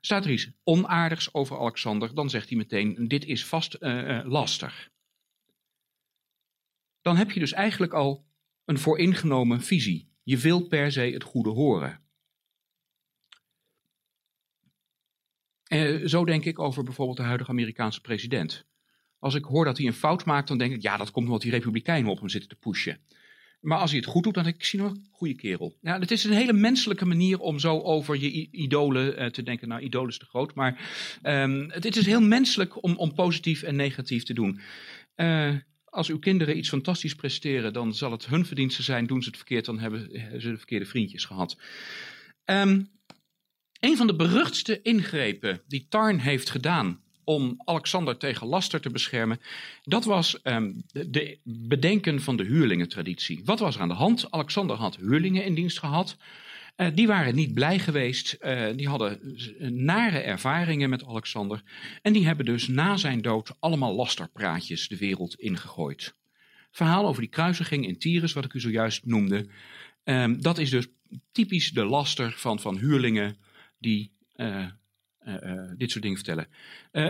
[0.00, 4.24] Staat er iets onaardigs over Alexander, dan zegt hij meteen: Dit is vast uh, uh,
[4.24, 4.90] lastig.
[7.00, 8.26] Dan heb je dus eigenlijk al
[8.64, 10.12] een vooringenomen visie.
[10.22, 12.06] Je wil per se het goede horen.
[15.64, 18.66] En zo denk ik over bijvoorbeeld de huidige Amerikaanse president.
[19.18, 21.42] Als ik hoor dat hij een fout maakt, dan denk ik, ja, dat komt omdat
[21.42, 23.00] die Republikeinen op hem zitten te pushen.
[23.60, 25.76] Maar als hij het goed doet, dan denk ik, zie nog een goede kerel.
[25.80, 29.68] Ja, het is een hele menselijke manier om zo over je idolen uh, te denken.
[29.68, 30.80] Nou, idolen is te groot, maar
[31.22, 34.60] um, het, is heel menselijk om, om positief en negatief te doen.
[35.16, 35.54] Uh,
[35.84, 39.06] als uw kinderen iets fantastisch presteren, dan zal het hun verdienste zijn.
[39.06, 40.00] Doen ze het verkeerd, dan hebben
[40.40, 41.60] ze de verkeerde vriendjes gehad.
[42.44, 42.90] Um,
[43.80, 49.40] een van de beruchtste ingrepen die Tarn heeft gedaan om Alexander tegen laster te beschermen,
[49.82, 53.40] dat was um, de, de, bedenken van de huurlingentraditie.
[53.44, 54.30] Wat was er aan de hand?
[54.30, 56.16] Alexander had huurlingen in dienst gehad.
[56.76, 58.36] Uh, die waren niet blij geweest.
[58.40, 59.36] Uh, die hadden
[59.84, 61.62] nare ervaringen met Alexander.
[62.02, 66.14] En die hebben dus na zijn dood allemaal lasterpraatjes de wereld ingegooid.
[66.70, 69.48] Verhaal over die kruisiging in Tyrus, wat ik u zojuist noemde.
[70.04, 70.86] Um, dat is dus
[71.32, 73.36] typisch de laster van, van huurlingen
[73.78, 74.12] die
[75.76, 76.48] dit soort dingen vertellen.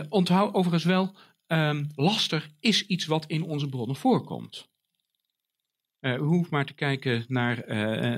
[0.09, 1.17] onthoud overigens wel,
[1.47, 4.69] um, laster is iets wat in onze bronnen voorkomt.
[6.01, 7.57] Uh, u hoeft maar te kijken naar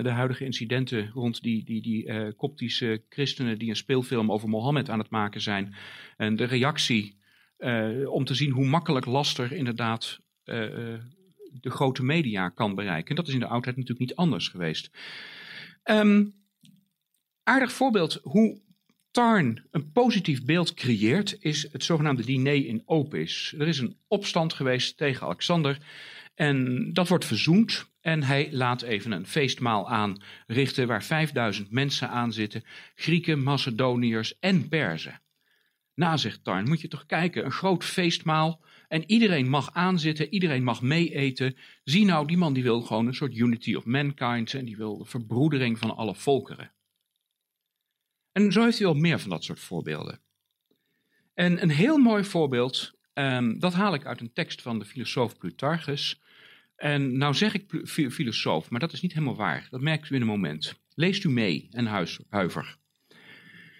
[0.02, 4.98] de huidige incidenten rond die, die, die koptische christenen die een speelfilm over Mohammed aan
[4.98, 5.74] het maken zijn.
[6.16, 7.18] En de reactie
[8.06, 10.20] om te zien hoe makkelijk laster inderdaad
[11.52, 13.08] de grote media kan bereiken.
[13.08, 14.90] En dat is in de oudheid natuurlijk niet anders geweest.
[15.84, 16.34] Um,
[17.42, 18.60] aardig voorbeeld hoe
[19.10, 23.54] Tarn een positief beeld creëert, is het zogenaamde diner in Opis.
[23.58, 25.78] Er is een opstand geweest tegen Alexander.
[26.34, 27.88] En dat wordt verzoend.
[28.00, 34.68] En hij laat even een feestmaal aanrichten waar 5000 mensen aan zitten: Grieken, Macedoniërs en
[34.68, 35.20] Perzen.
[35.94, 38.60] Na zegt Tarn, moet je toch kijken, een groot feestmaal.
[38.88, 41.56] En iedereen mag aanzitten, iedereen mag meeeten.
[41.84, 44.98] Zie nou, die man die wil gewoon een soort unity of mankind en die wil
[44.98, 46.70] de verbroedering van alle volkeren.
[48.32, 50.20] En zo heeft hij wel meer van dat soort voorbeelden.
[51.34, 55.38] En een heel mooi voorbeeld, um, dat haal ik uit een tekst van de filosoof
[55.38, 56.20] Plutarchus.
[56.76, 59.66] En nou zeg ik filosoof, maar dat is niet helemaal waar.
[59.70, 60.74] Dat merkt u in een moment.
[60.94, 61.86] Leest u mee en
[62.28, 62.78] huiver.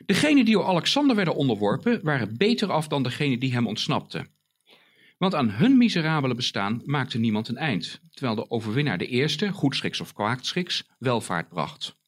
[0.06, 4.28] Degenen die door Alexander werden onderworpen, waren beter af dan degenen die hem ontsnapten.
[5.18, 10.00] Want aan hun miserabele bestaan maakte niemand een eind, terwijl de overwinnaar de eerste, goedschiks
[10.00, 11.99] of kwaadschiks, welvaart bracht.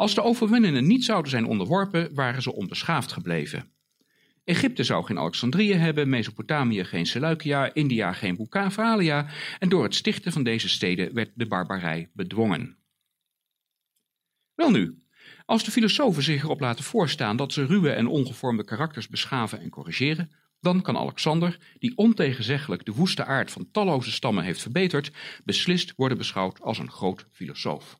[0.00, 3.72] Als de overwinnenden niet zouden zijn onderworpen, waren ze onbeschaafd gebleven.
[4.44, 9.26] Egypte zou geen Alexandrië hebben, Mesopotamië geen Seleucia, India geen Bucavalia
[9.58, 12.76] en door het stichten van deze steden werd de barbarij bedwongen.
[14.54, 15.02] Welnu,
[15.44, 19.70] als de filosofen zich erop laten voorstaan dat ze ruwe en ongevormde karakters beschaven en
[19.70, 25.12] corrigeren, dan kan Alexander, die ontegenzeggelijk de woeste aard van talloze stammen heeft verbeterd,
[25.44, 27.99] beslist worden beschouwd als een groot filosoof.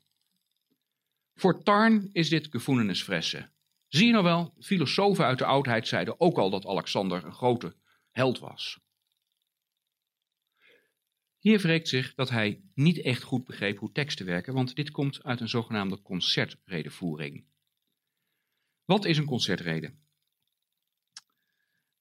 [1.40, 3.52] Voor Tarn is dit gevoelensfressen.
[3.88, 7.74] Zie je nou wel, filosofen uit de oudheid zeiden ook al dat Alexander een grote
[8.10, 8.80] held was.
[11.38, 15.22] Hier wreekt zich dat hij niet echt goed begreep hoe teksten werken, want dit komt
[15.22, 17.44] uit een zogenaamde concertredevoering.
[18.84, 19.94] Wat is een concertrede?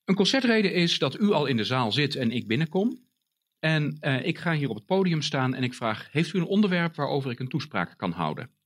[0.06, 3.08] Een concertrede is dat u al in de zaal zit en ik binnenkom.
[3.60, 6.46] En uh, ik ga hier op het podium staan en ik vraag: Heeft u een
[6.46, 8.58] onderwerp waarover ik een toespraak kan houden?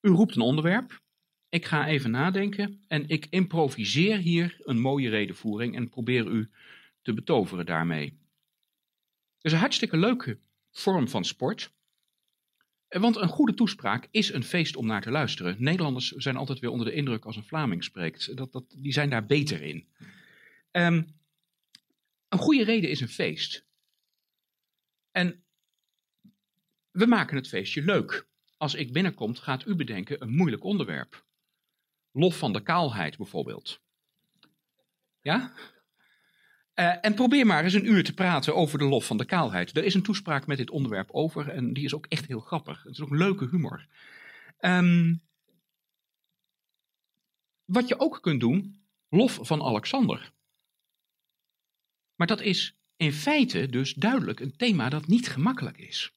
[0.00, 1.00] U roept een onderwerp.
[1.48, 6.50] Ik ga even nadenken en ik improviseer hier een mooie redenvoering en probeer u
[7.02, 8.04] te betoveren daarmee.
[9.36, 10.38] Het is een hartstikke leuke
[10.70, 11.72] vorm van sport.
[12.88, 15.56] Want een goede toespraak is een feest om naar te luisteren.
[15.58, 18.36] Nederlanders zijn altijd weer onder de indruk als een Vlaming spreekt.
[18.36, 19.88] Dat, dat, die zijn daar beter in.
[20.72, 21.18] Um,
[22.28, 23.66] een goede reden is een feest.
[25.10, 25.44] En
[26.90, 28.28] we maken het feestje leuk.
[28.60, 31.24] Als ik binnenkom, gaat u bedenken een moeilijk onderwerp.
[32.12, 33.80] Lof van de kaalheid bijvoorbeeld.
[35.20, 35.52] Ja?
[36.74, 39.76] Uh, en probeer maar eens een uur te praten over de lof van de kaalheid.
[39.76, 42.82] Er is een toespraak met dit onderwerp over en die is ook echt heel grappig.
[42.82, 43.86] Het is ook leuke humor.
[44.60, 45.22] Um,
[47.64, 50.32] wat je ook kunt doen, lof van Alexander.
[52.14, 56.14] Maar dat is in feite dus duidelijk een thema dat niet gemakkelijk is.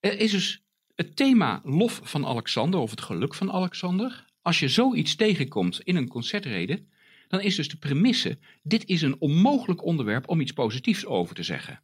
[0.00, 4.26] Er is dus het thema lof van Alexander of het geluk van Alexander.
[4.42, 6.84] Als je zoiets tegenkomt in een concertrede,
[7.28, 11.42] dan is dus de premisse: dit is een onmogelijk onderwerp om iets positiefs over te
[11.42, 11.82] zeggen.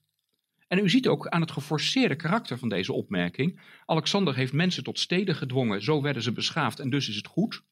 [0.69, 4.99] En u ziet ook aan het geforceerde karakter van deze opmerking: Alexander heeft mensen tot
[4.99, 7.63] steden gedwongen, zo werden ze beschaafd en dus is het goed.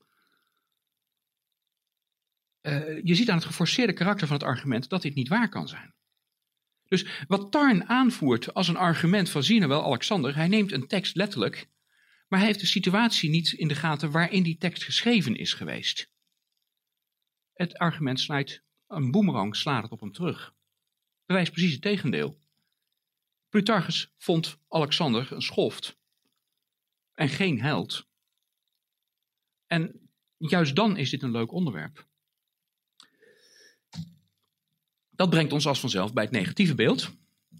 [2.63, 5.69] Uh, je ziet aan het geforceerde karakter van het argument dat dit niet waar kan
[5.69, 5.95] zijn.
[6.93, 11.17] Dus wat Tarn aanvoert als een argument van zie wel Alexander, hij neemt een tekst
[11.17, 11.69] letterlijk,
[12.29, 16.13] maar hij heeft de situatie niet in de gaten waarin die tekst geschreven is geweest.
[17.53, 20.55] Het argument snijdt een boemerang, slaat het op hem terug.
[21.27, 22.39] Bewijst precies het tegendeel.
[23.49, 25.99] Plutarchus vond Alexander een schoft
[27.13, 28.07] en geen held.
[29.67, 32.11] En juist dan is dit een leuk onderwerp.
[35.15, 37.13] Dat brengt ons als vanzelf bij het negatieve beeld.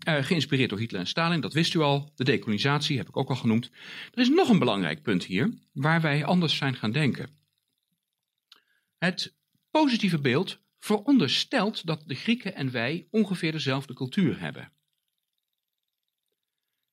[0.09, 2.13] Uh, geïnspireerd door Hitler en Stalin, dat wist u al.
[2.15, 3.71] De decolonisatie heb ik ook al genoemd.
[4.13, 7.31] Er is nog een belangrijk punt hier, waar wij anders zijn gaan denken.
[8.99, 9.35] Het
[9.71, 14.73] positieve beeld veronderstelt dat de Grieken en wij ongeveer dezelfde cultuur hebben.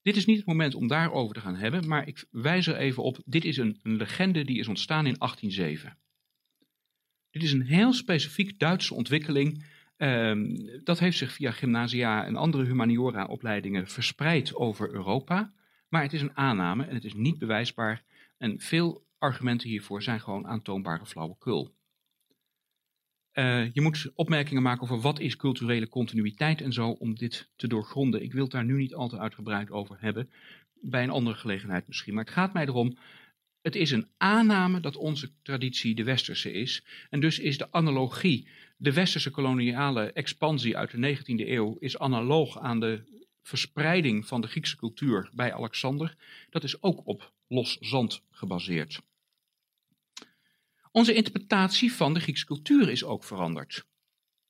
[0.01, 3.03] Dit is niet het moment om daarover te gaan hebben, maar ik wijs er even
[3.03, 3.22] op.
[3.26, 5.97] Dit is een, een legende die is ontstaan in 1807.
[7.32, 9.66] Dit is een heel specifiek Duitse ontwikkeling
[10.02, 15.54] Um, dat heeft zich via gymnasia en andere humaniora-opleidingen verspreid over Europa.
[15.89, 18.04] Maar het is een aanname en het is niet bewijsbaar.
[18.38, 21.76] En veel argumenten hiervoor zijn gewoon aantoonbare flauwekul.
[23.34, 27.68] Uh, je moet opmerkingen maken over wat is culturele continuïteit en zo om dit te
[27.68, 28.24] doorgronden.
[28.24, 30.30] Ik wil het daar nu niet al te uitgebreid over hebben,
[30.82, 32.14] bij een andere gelegenheid misschien.
[32.14, 32.97] Maar het gaat mij erom,
[33.62, 36.86] het is een aanname dat onze traditie de westerse is.
[37.10, 38.47] En dus is de analogie,
[38.82, 43.04] de westerse koloniale expansie uit de 19e eeuw, is analoog aan de
[43.42, 46.16] verspreiding van de Griekse cultuur bij Alexander.
[46.50, 49.02] Dat is ook op los zand gebaseerd.
[50.92, 53.86] Onze interpretatie van de Griekse cultuur is ook veranderd.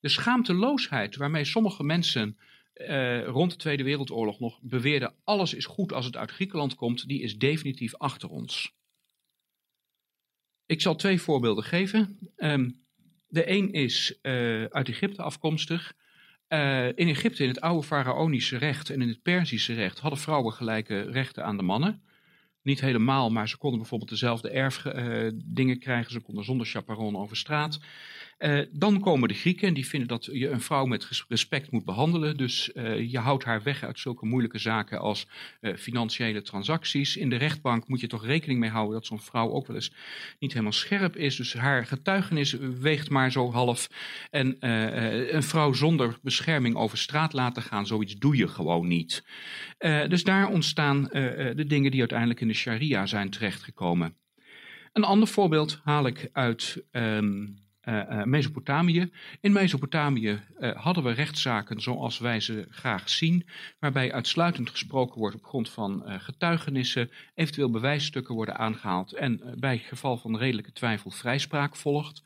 [0.00, 2.38] De schaamteloosheid waarmee sommige mensen
[2.72, 7.08] eh, rond de Tweede Wereldoorlog nog beweerden alles is goed als het uit Griekenland komt,
[7.08, 8.74] die is definitief achter ons.
[10.66, 12.18] Ik zal twee voorbeelden geven.
[12.36, 12.88] Um,
[13.30, 15.92] de een is uh, uit Egypte afkomstig.
[16.48, 20.52] Uh, in Egypte, in het oude faraonische recht en in het Perzische recht, hadden vrouwen
[20.52, 22.02] gelijke rechten aan de mannen.
[22.62, 26.12] Niet helemaal, maar ze konden bijvoorbeeld dezelfde erfdingen uh, krijgen.
[26.12, 27.80] Ze konden zonder chaperon over straat.
[28.40, 31.84] Uh, dan komen de Grieken en die vinden dat je een vrouw met respect moet
[31.84, 32.36] behandelen.
[32.36, 35.26] Dus uh, je houdt haar weg uit zulke moeilijke zaken als
[35.60, 37.16] uh, financiële transacties.
[37.16, 39.92] In de rechtbank moet je toch rekening mee houden dat zo'n vrouw ook wel eens
[40.38, 41.36] niet helemaal scherp is.
[41.36, 43.88] Dus haar getuigenis weegt maar zo half.
[44.30, 44.56] En
[45.36, 49.24] een vrouw zonder bescherming over straat laten gaan, zoiets doe je gewoon niet.
[50.08, 54.16] dus daar ontstaan de dingen die uiteindelijk in de sharia zijn terechtgekomen.
[54.92, 56.84] Een ander voorbeeld haal ik uit.
[56.92, 59.10] Um, uh, Mesopotamië.
[59.40, 63.46] In Mesopotamië uh, hadden we rechtszaken zoals wij ze graag zien,
[63.78, 70.16] waarbij uitsluitend gesproken wordt op grond van getuigenissen, eventueel bewijsstukken worden aangehaald en bij geval
[70.16, 72.22] van redelijke twijfel vrijspraak volgt.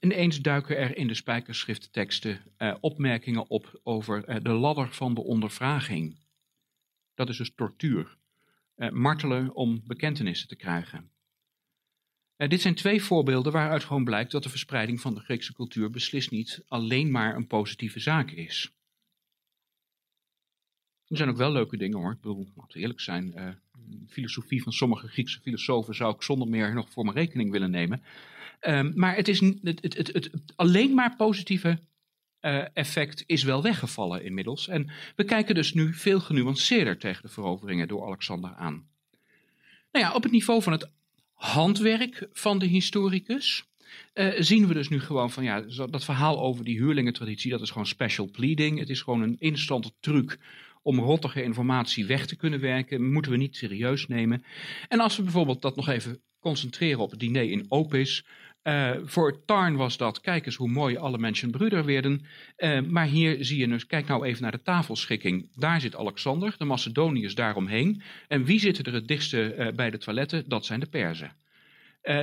[0.00, 2.40] Ineens duiken er in de spijkerschriftteksten
[2.80, 6.18] opmerkingen op over de ladder van de ondervraging.
[7.14, 8.16] Dat is dus tortuur.
[8.90, 11.11] martelen om bekentenissen te krijgen.
[12.42, 15.90] Uh, dit zijn twee voorbeelden waaruit gewoon blijkt dat de verspreiding van de Griekse cultuur
[15.90, 18.70] beslist niet alleen maar een positieve zaak is.
[21.06, 22.12] Er zijn ook wel leuke dingen hoor.
[22.12, 23.32] Ik bedoel, laten we eerlijk zijn.
[23.36, 23.48] Uh,
[24.08, 28.02] filosofie van sommige Griekse filosofen zou ik zonder meer nog voor mijn rekening willen nemen.
[28.60, 31.78] Um, maar het, is, het, het, het, alleen maar positieve
[32.40, 34.68] uh, effect is wel weggevallen inmiddels.
[34.68, 38.86] En we kijken dus nu veel genuanceerder tegen de veroveringen door Alexander aan.
[39.92, 40.90] Nou ja, op het niveau van het
[41.42, 43.64] handwerk van de historicus.
[44.14, 47.70] Uh, zien we dus nu gewoon van ja, dat verhaal over die huurlingentraditie, dat is
[47.70, 48.78] gewoon special pleading.
[48.78, 50.38] Het is gewoon een instant truc
[50.82, 53.12] om rottige informatie weg te kunnen werken.
[53.12, 54.44] Moeten we niet serieus nemen.
[54.88, 58.24] En als we bijvoorbeeld dat nog even concentreren op het diner in Opis.
[58.62, 62.26] Uh, voor Tarn was dat, kijk eens hoe mooi alle mensen broeder werden.
[62.56, 65.48] Uh, maar hier zie je dus, kijk nou even naar de tafelschikking.
[65.54, 68.02] Daar zit Alexander, de Macedoniërs daaromheen.
[68.28, 70.44] En wie zitten er het dichtste uh, bij de toiletten?
[70.48, 71.36] Dat zijn de Perzen.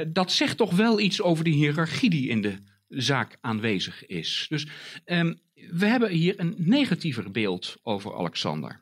[0.07, 2.55] dat zegt toch wel iets over de hiërarchie die in de
[2.87, 4.45] zaak aanwezig is.
[4.49, 4.67] Dus
[5.05, 8.79] um, we hebben hier een negatiever beeld over Alexander.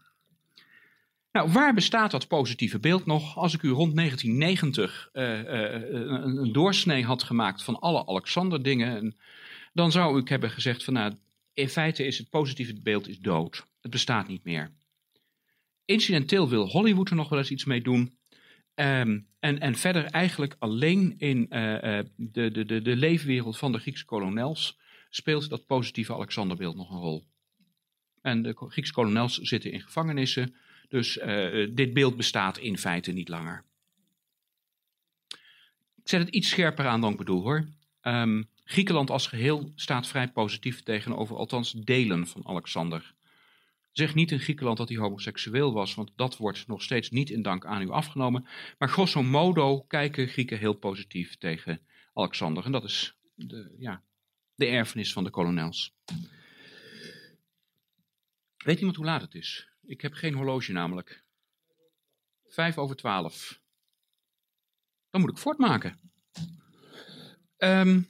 [1.31, 3.37] Nou, waar bestaat dat positieve beeld nog?
[3.37, 9.17] Als ik u rond 1990 uh, uh, een, een, doorsnee had gemaakt van alle Alexander-dingen,
[9.73, 11.13] dan zou ik hebben gezegd van nou,
[11.53, 13.65] in feite is het positieve beeld is dood.
[13.81, 14.71] Het bestaat niet meer.
[15.85, 18.17] Incidenteel wil Hollywood er nog wel eens iets mee doen.
[18.75, 24.05] Um, en, en verder eigenlijk alleen in de, de, de, de leefwereld van de Griekse
[24.05, 27.27] kolonels speelt dat positieve Alexanderbeeld nog een rol.
[28.21, 30.55] En de Griekse kolonels zitten in gevangenissen.
[30.87, 33.65] Dus uh, dit beeld bestaat in feite niet langer.
[35.95, 37.67] Ik zet het iets scherper aan dan ik bedoel hoor.
[38.01, 43.15] Um, Griekenland als geheel staat vrij positief tegenover althans delen van Alexander.
[43.91, 47.41] Zeg niet in Griekenland dat hij homoseksueel was, want dat wordt nog steeds niet in
[47.41, 48.47] dank aan u afgenomen.
[48.77, 51.81] Maar grosso modo kijken Grieken heel positief tegen
[52.13, 52.65] Alexander.
[52.65, 54.03] En dat is de, ja,
[54.55, 55.95] de erfenis van de kolonels.
[58.57, 59.69] Weet iemand hoe laat het is?
[59.87, 61.23] Ik heb geen horloge namelijk.
[62.47, 63.61] Vijf over twaalf.
[65.09, 65.99] Dan moet ik voortmaken.
[67.57, 68.07] Um,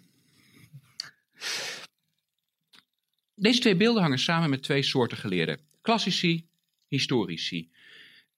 [3.35, 5.59] deze twee beelden hangen samen met twee soorten geleerden.
[5.81, 6.47] Klassici,
[6.87, 7.71] historici.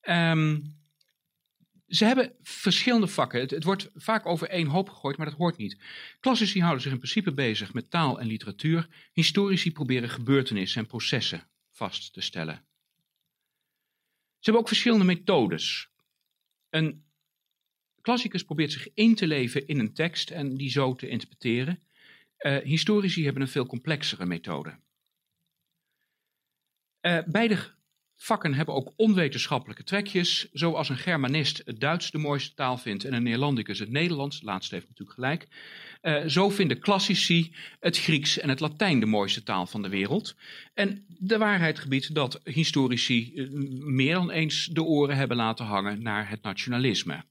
[0.02, 0.78] Um,
[1.88, 3.40] ze hebben verschillende vakken.
[3.40, 5.78] Het, het, wordt vaak over één hoop gegooid, maar dat hoort niet.
[6.20, 8.88] Klassici houden zich in principe bezig met taal en literatuur.
[9.12, 12.69] Historici proberen gebeurtenissen en processen vast te stellen.
[14.40, 15.90] Ze hebben ook verschillende methodes.
[16.70, 17.06] Een
[18.02, 21.80] klassicus probeert zich in te leven in een tekst en die zo te interpreteren.
[22.40, 24.80] Uh, historici hebben een veel complexere methode.
[27.02, 27.78] Uh, beide
[28.22, 33.14] Vakken hebben ook onwetenschappelijke trekjes, zoals een Germanist het Duits de mooiste taal vindt en
[33.14, 35.48] een Neerlandicus het Nederlands, de laatste heeft natuurlijk gelijk.
[36.02, 40.36] Uh, zo vinden klassici het Grieks en het Latijn de mooiste taal van de wereld.
[40.74, 43.50] En de waarheid gebiedt dat historici uh,
[43.84, 47.24] meer dan eens de oren hebben laten hangen naar het nationalisme.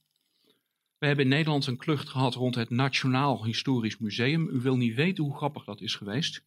[0.99, 4.49] We hebben in Nederland een klucht gehad rond het Nationaal Historisch Museum.
[4.49, 6.45] U wil niet weten hoe grappig dat is geweest.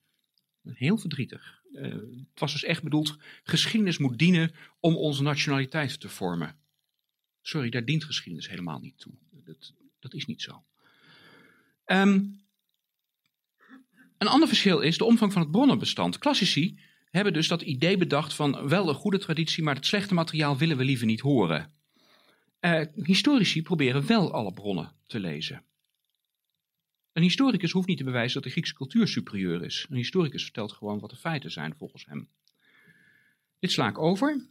[0.63, 1.60] Heel verdrietig.
[1.71, 1.91] Uh,
[2.29, 6.55] het was dus echt bedoeld, geschiedenis moet dienen om onze nationaliteit te vormen.
[7.41, 9.13] Sorry, daar dient geschiedenis helemaal niet toe.
[9.31, 10.63] Dat, dat is niet zo.
[11.85, 12.41] Um,
[14.17, 16.17] een ander verschil is de omvang van het bronnenbestand.
[16.17, 20.57] Klassici hebben dus dat idee bedacht van wel een goede traditie, maar het slechte materiaal
[20.57, 21.73] willen we liever niet horen.
[22.61, 25.63] Uh, historici proberen wel alle bronnen te lezen.
[27.13, 29.85] Een historicus hoeft niet te bewijzen dat de Griekse cultuur superieur is.
[29.89, 32.29] Een historicus vertelt gewoon wat de feiten zijn volgens hem.
[33.59, 34.45] Dit sla ik over.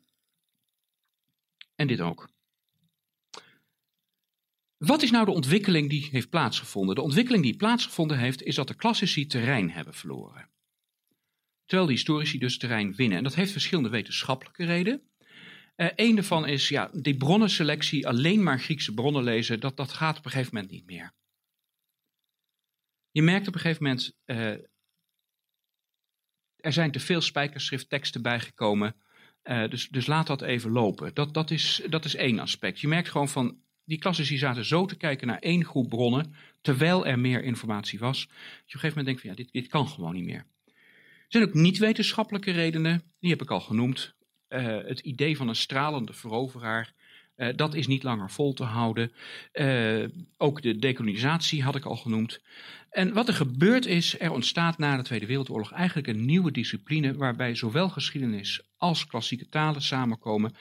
[1.74, 2.30] En dit ook.
[4.76, 6.94] Wat is nou de ontwikkeling die heeft plaatsgevonden?
[6.94, 10.48] De ontwikkeling die plaatsgevonden heeft, is dat de klassici terrein hebben verloren.
[11.66, 13.18] Terwijl de historici dus terrein winnen.
[13.18, 15.02] En dat heeft verschillende wetenschappelijke redenen.
[15.76, 20.18] Uh, een daarvan is, ja, die bronnenselectie, alleen maar Griekse bronnen lezen, dat, dat gaat
[20.18, 21.12] op een gegeven moment niet meer.
[23.10, 24.50] Je merkt op een gegeven moment, uh,
[26.56, 28.96] er zijn te veel spijkerschriftteksten bijgekomen,
[29.44, 31.14] uh, dus, dus laat dat even lopen.
[31.14, 32.80] Dat, dat, is, dat is één aspect.
[32.80, 37.06] Je merkt gewoon van, die klassici zaten zo te kijken naar één groep bronnen, terwijl
[37.06, 38.26] er meer informatie was.
[38.26, 40.46] Dat je op een gegeven moment denkt van, ja, dit, dit kan gewoon niet meer.
[40.66, 44.14] Er zijn ook niet-wetenschappelijke redenen, die heb ik al genoemd.
[44.48, 46.94] Uh, het idee van een stralende veroveraar
[47.40, 49.12] uh, dat is niet langer vol te houden.
[49.52, 50.04] Uh,
[50.36, 52.40] ook de decolonisatie had ik al genoemd.
[52.90, 57.14] En wat er gebeurd is, er ontstaat na de Tweede Wereldoorlog eigenlijk een nieuwe discipline
[57.14, 60.54] waarbij zowel geschiedenis als klassieke talen samenkomen.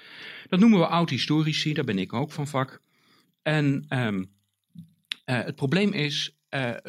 [0.49, 2.81] Dat noemen we oud-historici, daar ben ik ook van vak.
[3.41, 4.23] En um, uh,
[5.25, 6.33] het probleem is,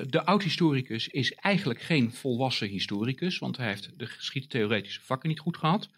[0.07, 5.57] de oud-historicus is eigenlijk geen volwassen historicus, want hij heeft de geschiedtheoretische vakken niet goed
[5.57, 5.89] gehad.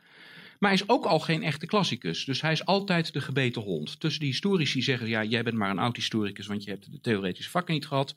[0.63, 2.25] Maar hij is ook al geen echte klassicus.
[2.25, 4.01] Dus hij is altijd de gebeten hond.
[4.01, 7.51] Tussen de historici zeggen, ja, jij bent maar een oud-historicus, want je hebt de theoretische
[7.51, 8.15] vakken niet gehad.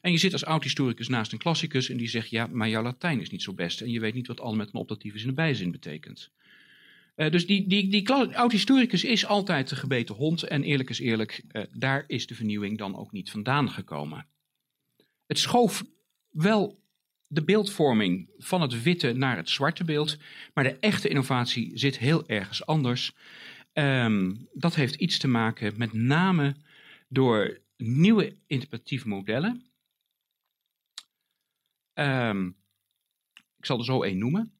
[0.00, 3.20] En je zit als oud-historicus naast een klassicus en die zegt, ja, maar jouw Latijn
[3.20, 3.80] is niet zo best.
[3.80, 6.30] En je weet niet wat al met een optativus in de bijzin betekent.
[7.16, 10.42] Uh, dus die, die, die oud-historicus is altijd de gebeten hond.
[10.42, 14.26] En eerlijk is eerlijk, uh, daar is de vernieuwing dan ook niet vandaan gekomen.
[15.26, 15.84] Het schoof
[16.30, 16.84] wel
[17.26, 20.16] de beeldvorming van het witte naar het zwarte beeld.
[20.54, 23.12] Maar de echte innovatie zit heel ergens anders.
[23.72, 26.56] Um, dat heeft iets te maken met name
[27.08, 29.70] door nieuwe interpretatieve modellen.
[31.94, 32.56] Um,
[33.56, 34.52] ik zal er zo één noemen.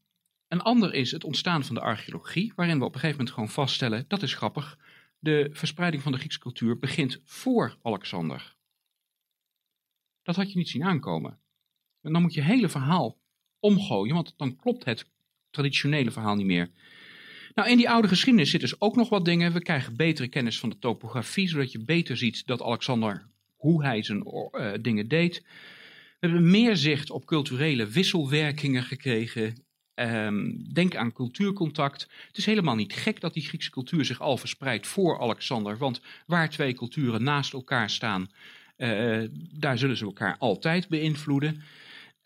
[0.49, 3.51] Een ander is het ontstaan van de archeologie, waarin we op een gegeven moment gewoon
[3.51, 4.79] vaststellen, dat is grappig,
[5.19, 8.57] de verspreiding van de Griekse cultuur begint voor Alexander.
[10.23, 11.41] Dat had je niet zien aankomen.
[12.07, 13.19] En dan moet je hele verhaal
[13.61, 15.11] omgooien, want dan klopt het
[15.51, 16.71] traditionele verhaal niet meer.
[17.55, 19.53] Nou, in die oude geschiedenis zitten dus ook nog wat dingen.
[19.53, 23.27] We krijgen betere kennis van de topografie, zodat je beter ziet dat Alexander,
[23.57, 25.43] hoe hij zijn uh, dingen deed.
[26.21, 29.65] We hebben meer zicht op culturele wisselwerkingen gekregen.
[29.95, 32.09] Um, denk aan cultuurcontact.
[32.27, 35.79] Het is helemaal niet gek dat die Griekse cultuur zich al verspreidt voor Alexander.
[35.79, 38.31] Want waar twee culturen naast elkaar staan,
[38.77, 41.63] uh, daar zullen ze elkaar altijd beïnvloeden.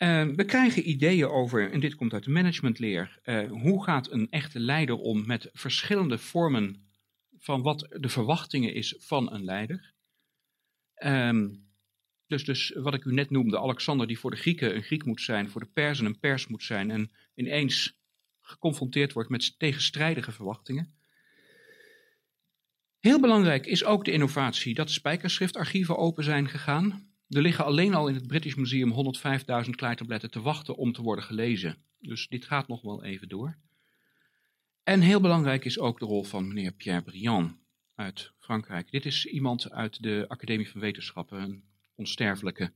[0.03, 4.31] Uh, we krijgen ideeën over, en dit komt uit de managementleer, uh, hoe gaat een
[4.31, 6.89] echte leider om met verschillende vormen
[7.39, 9.95] van wat de verwachtingen is van een leider.
[11.05, 11.69] Um,
[12.27, 15.21] dus, dus wat ik u net noemde, Alexander die voor de Grieken een Griek moet
[15.21, 17.99] zijn, voor de Persen een Pers moet zijn en ineens
[18.41, 20.95] geconfronteerd wordt met tegenstrijdige verwachtingen.
[22.99, 27.10] Heel belangrijk is ook de innovatie dat spijkerschriftarchieven open zijn gegaan.
[27.31, 29.15] Er liggen alleen al in het British Museum
[29.65, 31.77] 105.000 kleitabletten te wachten om te worden gelezen.
[32.01, 33.57] Dus dit gaat nog wel even door.
[34.83, 37.53] En heel belangrijk is ook de rol van meneer Pierre Briand
[37.95, 38.91] uit Frankrijk.
[38.91, 41.63] Dit is iemand uit de Academie van Wetenschappen, een
[41.95, 42.73] onsterfelijke.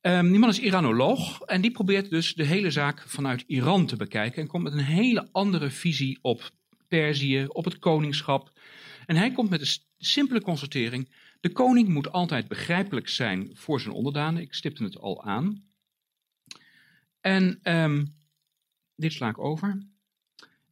[0.00, 3.96] Um, die man is Iranoloog en die probeert dus de hele zaak vanuit Iran te
[3.96, 6.50] bekijken en komt met een hele andere visie op
[6.88, 8.52] Perzië, op het koningschap.
[9.06, 11.08] En hij komt met een simpele constatering:
[11.40, 14.42] de koning moet altijd begrijpelijk zijn voor zijn onderdanen.
[14.42, 15.64] Ik stipte het al aan.
[17.20, 18.14] En um,
[18.96, 19.68] dit sla ik over.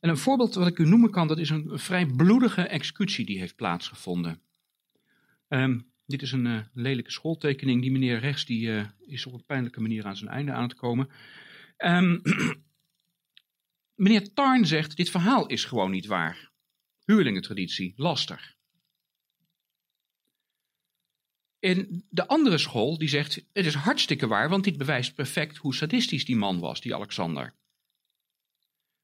[0.00, 3.38] En een voorbeeld wat ik u noemen kan, dat is een, vrij bloedige executie die
[3.38, 4.40] heeft plaatsgevonden.
[5.48, 7.82] Um, dit is een uh, lelijke schooltekening.
[7.82, 10.74] Die meneer rechts die, uh, is op een pijnlijke manier aan zijn einde aan het
[10.74, 11.08] komen.
[11.78, 12.22] Um,
[14.04, 16.50] meneer Tarn zegt, dit verhaal is gewoon niet waar.
[17.04, 18.53] Huurlingentraditie, laster.
[21.64, 25.74] In de andere school die zegt, het is hartstikke waar, want dit bewijst perfect hoe
[25.74, 27.54] sadistisch die man was, die Alexander.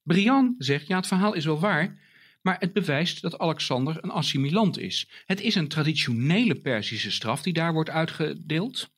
[0.02, 2.00] Brian zegt, ja het verhaal is wel waar,
[2.42, 5.08] maar het bewijst dat Alexander een assimilant is.
[5.26, 8.90] Het is een traditionele Perzische straf die daar wordt uitgedeeld.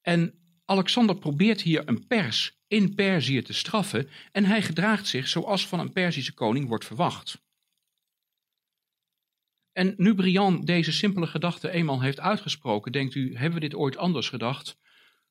[0.00, 5.66] En Alexander probeert hier een pers in Perzië te straffen en hij gedraagt zich zoals
[5.66, 7.45] van een Perzische koning wordt verwacht.
[9.76, 13.96] En nu Brian deze simpele gedachte eenmaal heeft uitgesproken, denkt u, hebben we dit ooit
[13.96, 14.78] anders gedacht?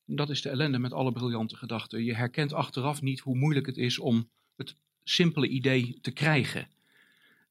[0.06, 2.04] Dat is de ellende met alle briljante gedachten.
[2.04, 6.68] Je herkent achteraf niet hoe moeilijk het is om het simpele idee te krijgen.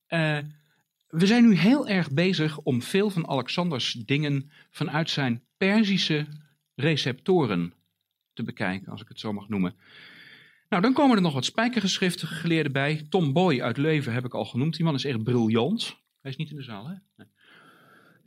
[0.08, 0.38] Uh,
[1.08, 6.26] we zijn nu heel erg bezig om veel van Alexanders dingen vanuit zijn Perzische
[6.74, 7.74] receptoren
[8.32, 9.74] te bekijken, als ik het zo mag noemen.
[10.68, 13.06] Nou, dan komen er nog wat spijkergeschriften geleerden bij.
[13.08, 14.76] Tom Boy uit Leuven heb ik al genoemd.
[14.76, 16.02] Die man is echt briljant.
[16.24, 17.24] Hij is niet in de zaal, hè?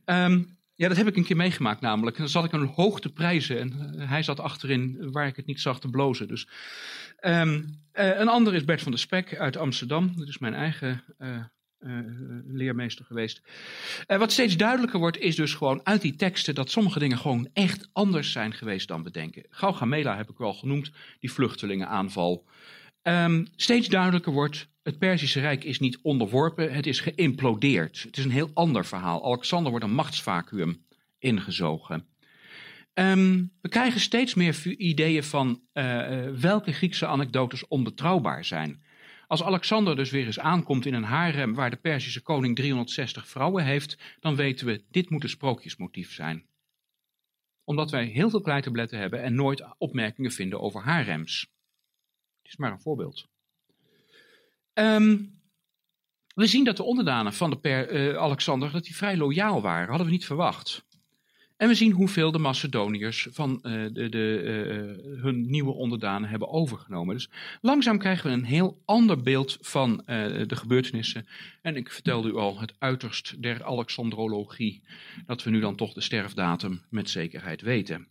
[0.05, 0.43] Ehm,
[0.75, 2.17] ja, dat heb ik een keer meegemaakt namelijk.
[2.17, 5.45] dan zat ik een hoog te prijzen en eh, hij zat achterin waar ik het
[5.45, 6.27] niet zag te blozen.
[6.27, 6.47] Dus,
[7.21, 10.13] um, uh, een ander is Bert van der Spek uit Amsterdam.
[10.15, 11.43] Dat is mijn eigen uh,
[12.45, 13.41] leermeester geweest.
[14.07, 17.89] wat steeds duidelijker wordt is dus gewoon uit die teksten dat sommige dingen gewoon echt
[17.93, 19.45] anders zijn geweest dan we denken.
[19.49, 22.45] Gaugamela heb ik wel genoemd, die vluchtelingenaanval.
[23.07, 28.03] Um, steeds duidelijker wordt het Perzische Rijk is niet onderworpen, het is geïmplodeerd.
[28.03, 29.25] Het is een heel ander verhaal.
[29.25, 30.85] Alexander wordt een machtsvacuum
[31.19, 32.07] ingezogen.
[32.93, 38.83] Um, we krijgen steeds meer ideeën van uh, welke Griekse anekdotes onbetrouwbaar zijn.
[39.27, 43.63] Als Alexander dus weer eens aankomt in een harem waar de Perzische koning 360 vrouwen
[43.63, 46.45] heeft, dan weten we, dit moet een sprookjesmotief zijn.
[47.63, 51.55] Omdat wij heel veel kleitabletten hebben en nooit opmerkingen vinden over harems.
[52.47, 53.27] Het is maar een voorbeeld.
[54.73, 55.39] Um,
[56.35, 59.87] we zien dat de onderdanen van de uh, Alexander dat die vrij loyaal waren.
[59.87, 60.85] Hadden we niet verwacht.
[61.57, 66.49] En we zien hoeveel de Macedoniërs van uh, de, de, uh, hun nieuwe onderdanen hebben
[66.49, 67.15] overgenomen.
[67.15, 67.29] Dus
[67.61, 71.27] langzaam krijgen we een heel ander beeld van de gebeurtenissen.
[71.61, 74.83] En ik vertelde u al het uiterst der Alexandrologie,
[75.25, 78.07] dat we nu dan toch de sterfdatum met zekerheid weten.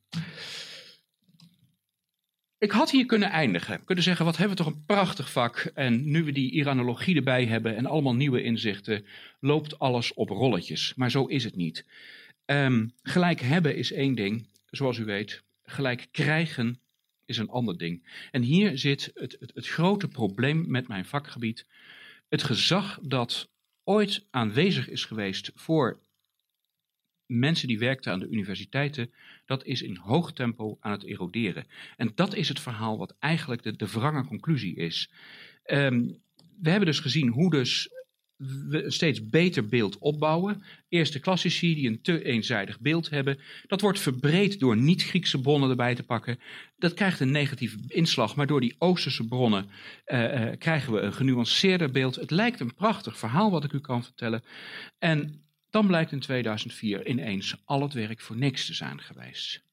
[2.59, 3.85] Ik had hier kunnen eindigen.
[3.85, 5.71] Kunnen zeggen, wat hebben we toch een prachtig vak.
[5.75, 9.07] En nu we die Iranologie erbij hebben en allemaal nieuwe inzichten,
[9.41, 10.95] loopt alles op rolletjes.
[10.95, 11.87] Maar zo is het niet.
[12.47, 15.43] Um, gelijk hebben is één ding, zoals u weet.
[15.65, 16.81] Gelijk krijgen
[17.25, 18.27] is een ander ding.
[18.31, 21.67] En hier zit het, het, het grote probleem met mijn vakgebied.
[22.29, 23.51] Het gezag dat
[23.85, 26.01] ooit aanwezig is geweest voor
[27.27, 29.13] mensen die werkten aan de universiteiten,
[29.47, 31.67] dat is in hoog tempo aan het eroderen.
[31.97, 35.11] En dat is het verhaal wat eigenlijk de, de wrange conclusie is.
[35.67, 36.25] Um,
[36.61, 37.91] we hebben dus gezien hoe dus
[38.37, 40.63] we een steeds beter beeld opbouwen.
[40.89, 43.39] Eerste klassici die een te eenzijdig beeld hebben.
[43.67, 46.41] Dat wordt verbreed door niet-Griekse bronnen erbij te pakken.
[46.77, 49.71] Dat krijgt een negatieve inslag, maar door die Oosterse bronnen
[50.07, 52.15] uh, uh, krijgen we een genuanceerder beeld.
[52.15, 54.45] Het lijkt een prachtig verhaal wat ik u kan vertellen.
[54.99, 55.46] En
[55.77, 59.65] dan blijkt in 2004 ineens al het werk voor niks te zijn geweest.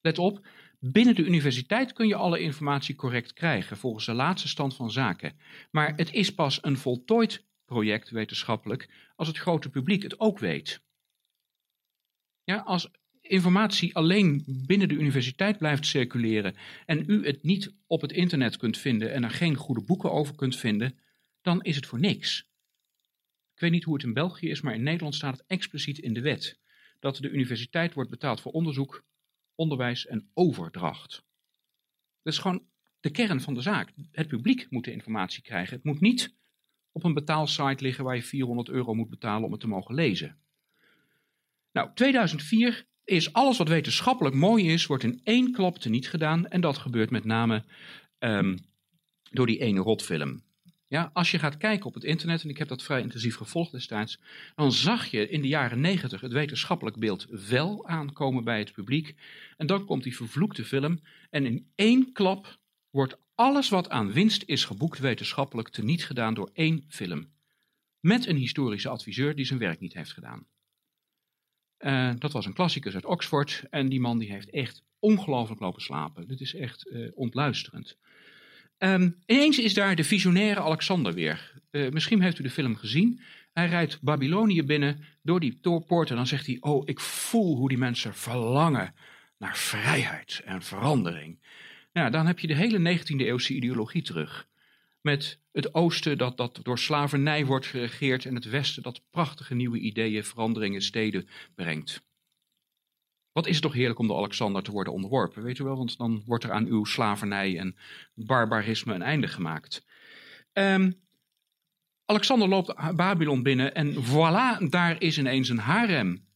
[0.00, 0.46] Let op,
[0.78, 5.38] binnen de universiteit kun je alle informatie correct krijgen volgens de laatste stand van zaken.
[5.70, 10.82] Maar het is pas een voltooid project wetenschappelijk als het grote publiek het ook weet.
[12.44, 12.90] Ja, als
[13.20, 16.56] informatie alleen binnen de universiteit blijft circuleren
[16.86, 20.34] en u het niet op het internet kunt vinden en er geen goede boeken over
[20.34, 20.98] kunt vinden,
[21.42, 22.47] dan is het voor niks.
[23.58, 26.12] Ik weet niet hoe het in België is, maar in Nederland staat het expliciet in
[26.12, 26.58] de wet
[27.00, 29.04] dat de universiteit wordt betaald voor onderzoek,
[29.54, 31.10] onderwijs en overdracht.
[32.22, 32.66] Dat is gewoon
[33.00, 33.92] de kern van de zaak.
[34.12, 35.76] Het publiek moet de informatie krijgen.
[35.76, 36.34] Het moet niet
[36.92, 40.38] op een betaalsite liggen waar je 400 euro moet betalen om het te mogen lezen.
[41.72, 46.46] Nou, 2004 is alles wat wetenschappelijk mooi is, wordt in één klap teniet gedaan.
[46.46, 47.64] En dat gebeurt met name
[48.18, 48.58] um,
[49.30, 50.46] door die ene rotfilm.
[50.88, 53.72] Ja, als je gaat kijken op het internet, en ik heb dat vrij intensief gevolgd
[53.72, 54.20] destijds,
[54.54, 59.14] dan zag je in de jaren negentig het wetenschappelijk beeld wel aankomen bij het publiek.
[59.56, 61.00] En dan komt die vervloekte film
[61.30, 62.58] en in één klap
[62.90, 67.30] wordt alles wat aan winst is geboekt wetenschappelijk teniet gedaan door één film.
[68.00, 70.46] Met een historische adviseur die zijn werk niet heeft gedaan.
[71.78, 75.82] Uh, dat was een klassicus uit Oxford en die man die heeft echt ongelooflijk lopen
[75.82, 76.28] slapen.
[76.28, 77.98] Dit is echt uh, ontluisterend.
[78.78, 81.52] Um, ineens is daar de visionaire Alexander weer.
[81.70, 83.20] Uh, misschien heeft u de film gezien.
[83.52, 87.68] Hij rijdt Babylonië binnen door die poort en dan zegt hij: Oh, ik voel hoe
[87.68, 88.94] die mensen verlangen
[89.38, 91.38] naar vrijheid en verandering.
[91.92, 94.46] Nou, dan heb je de hele 19e eeuwse ideologie terug.
[95.00, 99.78] met het oosten dat, dat door slavernij wordt geregeerd en het westen dat prachtige nieuwe
[99.78, 102.02] ideeën, veranderingen, steden brengt.
[103.32, 105.76] Wat is het toch heerlijk om door Alexander te worden onderworpen, weet u wel?
[105.76, 107.76] Want dan wordt er aan uw slavernij en
[108.14, 109.86] barbarisme een einde gemaakt.
[110.52, 111.00] Um,
[112.04, 116.26] Alexander loopt Babylon binnen en voilà, daar is ineens een harem.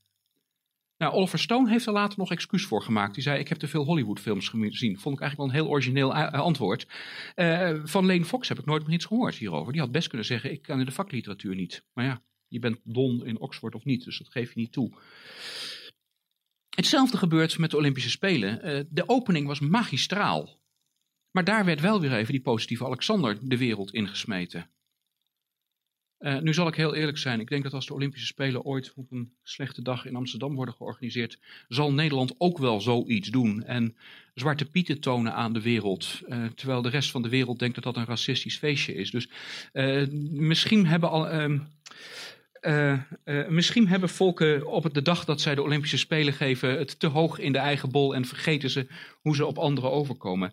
[0.96, 3.14] Nou, Oliver Stone heeft er later nog excuus voor gemaakt.
[3.14, 4.98] Die zei, ik heb te veel Hollywoodfilms gezien.
[4.98, 6.86] Vond ik eigenlijk wel een heel origineel antwoord.
[7.36, 9.72] Uh, van Lane Fox heb ik nooit meer iets gehoord hierover.
[9.72, 11.84] Die had best kunnen zeggen, ik kan in de vakliteratuur niet.
[11.92, 14.92] Maar ja, je bent don in Oxford of niet, dus dat geef je niet toe.
[16.76, 18.68] Hetzelfde gebeurt met de Olympische Spelen.
[18.68, 20.60] Uh, de opening was magistraal.
[21.30, 24.70] Maar daar werd wel weer even die positieve Alexander de wereld ingesmeten.
[26.18, 27.40] Uh, nu zal ik heel eerlijk zijn.
[27.40, 30.74] Ik denk dat als de Olympische Spelen ooit op een slechte dag in Amsterdam worden
[30.74, 31.38] georganiseerd,
[31.68, 33.64] zal Nederland ook wel zoiets doen.
[33.64, 33.96] En
[34.34, 36.20] zwarte pieten tonen aan de wereld.
[36.28, 39.10] Uh, terwijl de rest van de wereld denkt dat dat een racistisch feestje is.
[39.10, 39.28] Dus
[40.30, 41.50] misschien hebben al.
[42.62, 46.78] Ehm, uh, uh, misschien hebben volken op de dag dat zij de Olympische Spelen geven
[46.78, 48.86] het te hoog in de eigen bol en vergeten ze
[49.20, 50.52] hoe ze op anderen overkomen.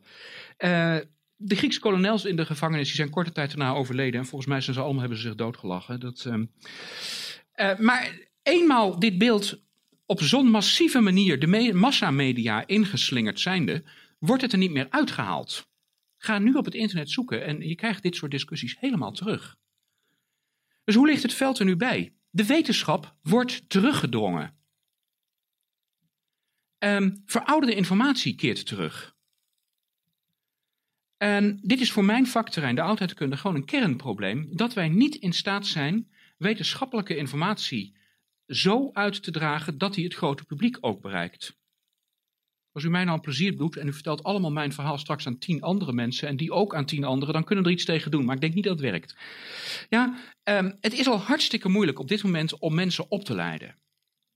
[0.57, 0.98] Uh,
[1.36, 4.19] de Griekse kolonels in de gevangenis die zijn korte tijd daarna overleden.
[4.19, 5.99] En volgens mij zijn ze allemaal hebben ze zich doodgelachen.
[5.99, 9.61] Dat, uh, maar eenmaal dit beeld
[10.06, 13.84] op zo'n massieve manier de massamedia ingeslingerd zijnde,
[14.19, 15.68] wordt het er niet meer uitgehaald.
[16.18, 19.59] Ga nu op het internet zoeken en je krijgt dit soort discussies helemaal terug.
[20.89, 22.13] Dus hoe ligt het veld er nu bij?
[22.29, 24.57] De wetenschap wordt teruggedrongen.
[26.79, 29.15] Um, verouderde informatie keert terug.
[31.17, 34.47] En dit is voor mijn vakterrein, de oudheidkunde, gewoon een kernprobleem.
[34.51, 37.95] Dat wij niet in staat zijn wetenschappelijke informatie
[38.47, 41.59] zo uit te dragen dat die het grote publiek ook bereikt.
[42.80, 45.38] Als u mij nou een plezier doet en u vertelt allemaal mijn verhaal straks aan
[45.38, 48.26] tien andere mensen en die ook aan tien anderen, dan kunnen er iets tegen doen.
[48.26, 49.15] Maar ik denk niet dat het werkt.
[49.89, 53.76] Ja, um, het is al hartstikke moeilijk op dit moment om mensen op te leiden.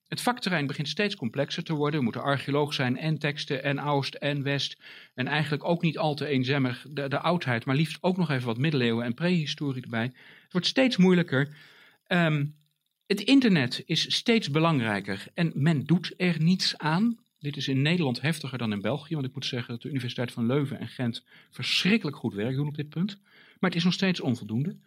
[0.08, 1.98] Het vakterrein begint steeds complexer te worden.
[1.98, 4.82] We moeten archeoloog zijn en teksten en Oost en West.
[5.14, 8.46] En eigenlijk ook niet al te eenzemmig de, de oudheid, maar liefst ook nog even
[8.46, 10.12] wat middeleeuwen en prehistorie erbij.
[10.44, 11.56] Het wordt steeds moeilijker.
[12.08, 12.56] Um,
[13.06, 17.18] het internet is steeds belangrijker en men doet er niets aan.
[17.44, 20.32] Dit is in Nederland heftiger dan in België, want ik moet zeggen dat de Universiteit
[20.32, 23.20] van Leuven en Gent verschrikkelijk goed werk doen op dit punt.
[23.60, 24.78] Maar het is nog steeds onvoldoende.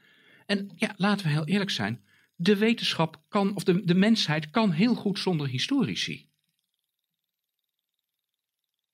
[0.46, 2.04] En ja, laten we heel eerlijk zijn
[2.36, 6.28] de wetenschap kan, of de, de mensheid kan heel goed zonder historici.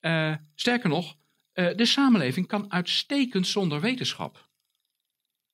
[0.00, 1.16] Uh, sterker nog,
[1.54, 4.50] uh, de samenleving kan uitstekend zonder wetenschap.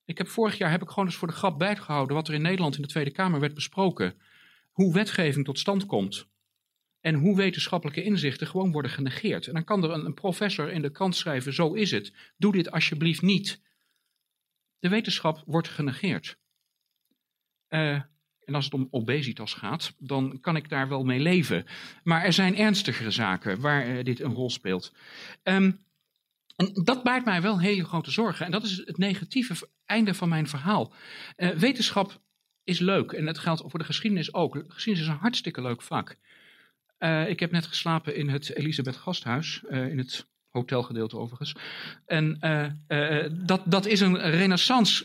[0.05, 2.43] Ik heb vorig jaar heb ik gewoon eens voor de grap bijgehouden wat er in
[2.43, 4.15] Nederland in de Tweede Kamer werd besproken.
[4.71, 6.29] Hoe wetgeving tot stand komt.
[7.01, 9.47] En hoe wetenschappelijke inzichten gewoon worden genegeerd.
[9.47, 12.13] En dan kan er een, professor in de krant schrijven: zo is het.
[12.37, 13.61] Doe dit alsjeblieft niet.
[14.79, 16.39] De wetenschap wordt genegeerd.
[17.69, 18.03] Uh,
[18.45, 21.65] en als het om obesitas gaat, dan kan ik daar wel mee leven.
[22.03, 24.93] Maar er zijn ernstigere zaken waar uh, dit een rol speelt.
[25.43, 25.87] Um,
[26.57, 28.47] en dat baart mij wel hele grote zorgen.
[28.47, 30.93] En dat is het negatieve einde van mijn verhaal.
[31.37, 32.21] Uh, wetenschap
[32.65, 34.65] is leuk en dat geldt voor de geschiedenis ook.
[34.69, 36.17] geschiedenis is een hartstikke leuk vak.
[36.99, 41.55] Uh, ik heb net geslapen in het Elisabeth Gasthuis, uh, in het hotelgedeelte overigens.
[42.07, 42.39] En
[42.89, 45.05] uh, dat, dat is een renaissance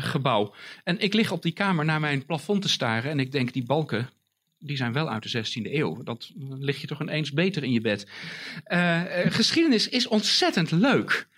[0.00, 0.54] gebouw.
[0.84, 3.64] En ik lig op die kamer naar mijn plafond te staren en ik denk, die
[3.64, 4.10] balken,
[4.58, 6.02] die zijn wel uit de 16e eeuw.
[6.02, 8.10] Dat lig je toch ineens beter in je bed.
[9.28, 11.28] geschiedenis is ontzettend leuk.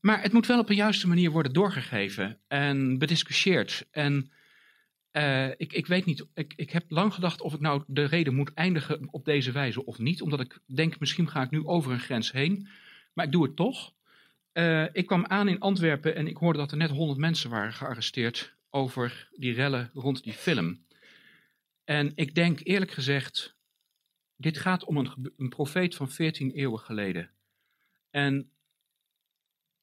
[0.00, 3.86] Maar het moet wel op een juiste manier worden doorgegeven en bediscussieerd.
[3.90, 4.30] En
[5.56, 8.54] ik, ik weet niet, ik, ik heb lang gedacht of ik nou de reden moet
[8.54, 10.22] eindigen op deze wijze of niet.
[10.22, 12.68] Omdat ik denk, misschien ga ik nu over een grens heen.
[13.12, 13.92] Maar ik doe het toch.
[14.52, 17.72] Uh, ik kwam aan in Antwerpen en ik hoorde dat er net 100 mensen waren
[17.72, 20.84] gearresteerd over die rellen rond die film.
[21.84, 23.56] En ik denk eerlijk gezegd,
[24.36, 27.30] dit gaat om een, een profeet van 14 eeuwen geleden.
[28.10, 28.50] En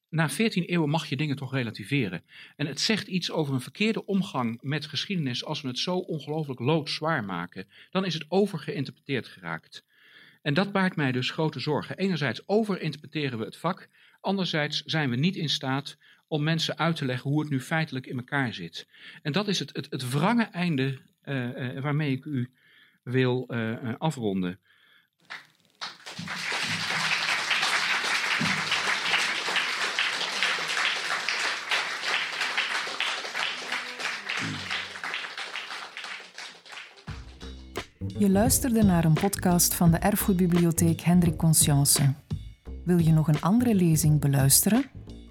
[0.08, 2.24] na 14 eeuwen mag je dingen toch relativeren.
[2.56, 6.60] En het zegt iets over een verkeerde omgang met geschiedenis als we het zo ongelooflijk
[6.60, 7.68] loodzwaar maken.
[7.90, 9.84] Dan is het overgeïnterpreteerd geraakt.
[10.42, 11.96] En dat baart mij dus grote zorgen.
[11.96, 13.88] Enerzijds overinterpreteren we het vak,
[14.20, 18.06] anderzijds zijn we niet in staat om mensen uit te leggen hoe het nu feitelijk
[18.06, 18.88] in elkaar zit.
[19.22, 22.50] En dat is het, het, het wrange einde uh, uh, waarmee ik u
[23.02, 24.60] wil uh, afronden.
[38.18, 42.14] Je luisterde naar een podcast van de Erfgoedbibliotheek Hendrik Conscience.
[42.84, 44.84] Wil je nog een andere lezing beluisteren?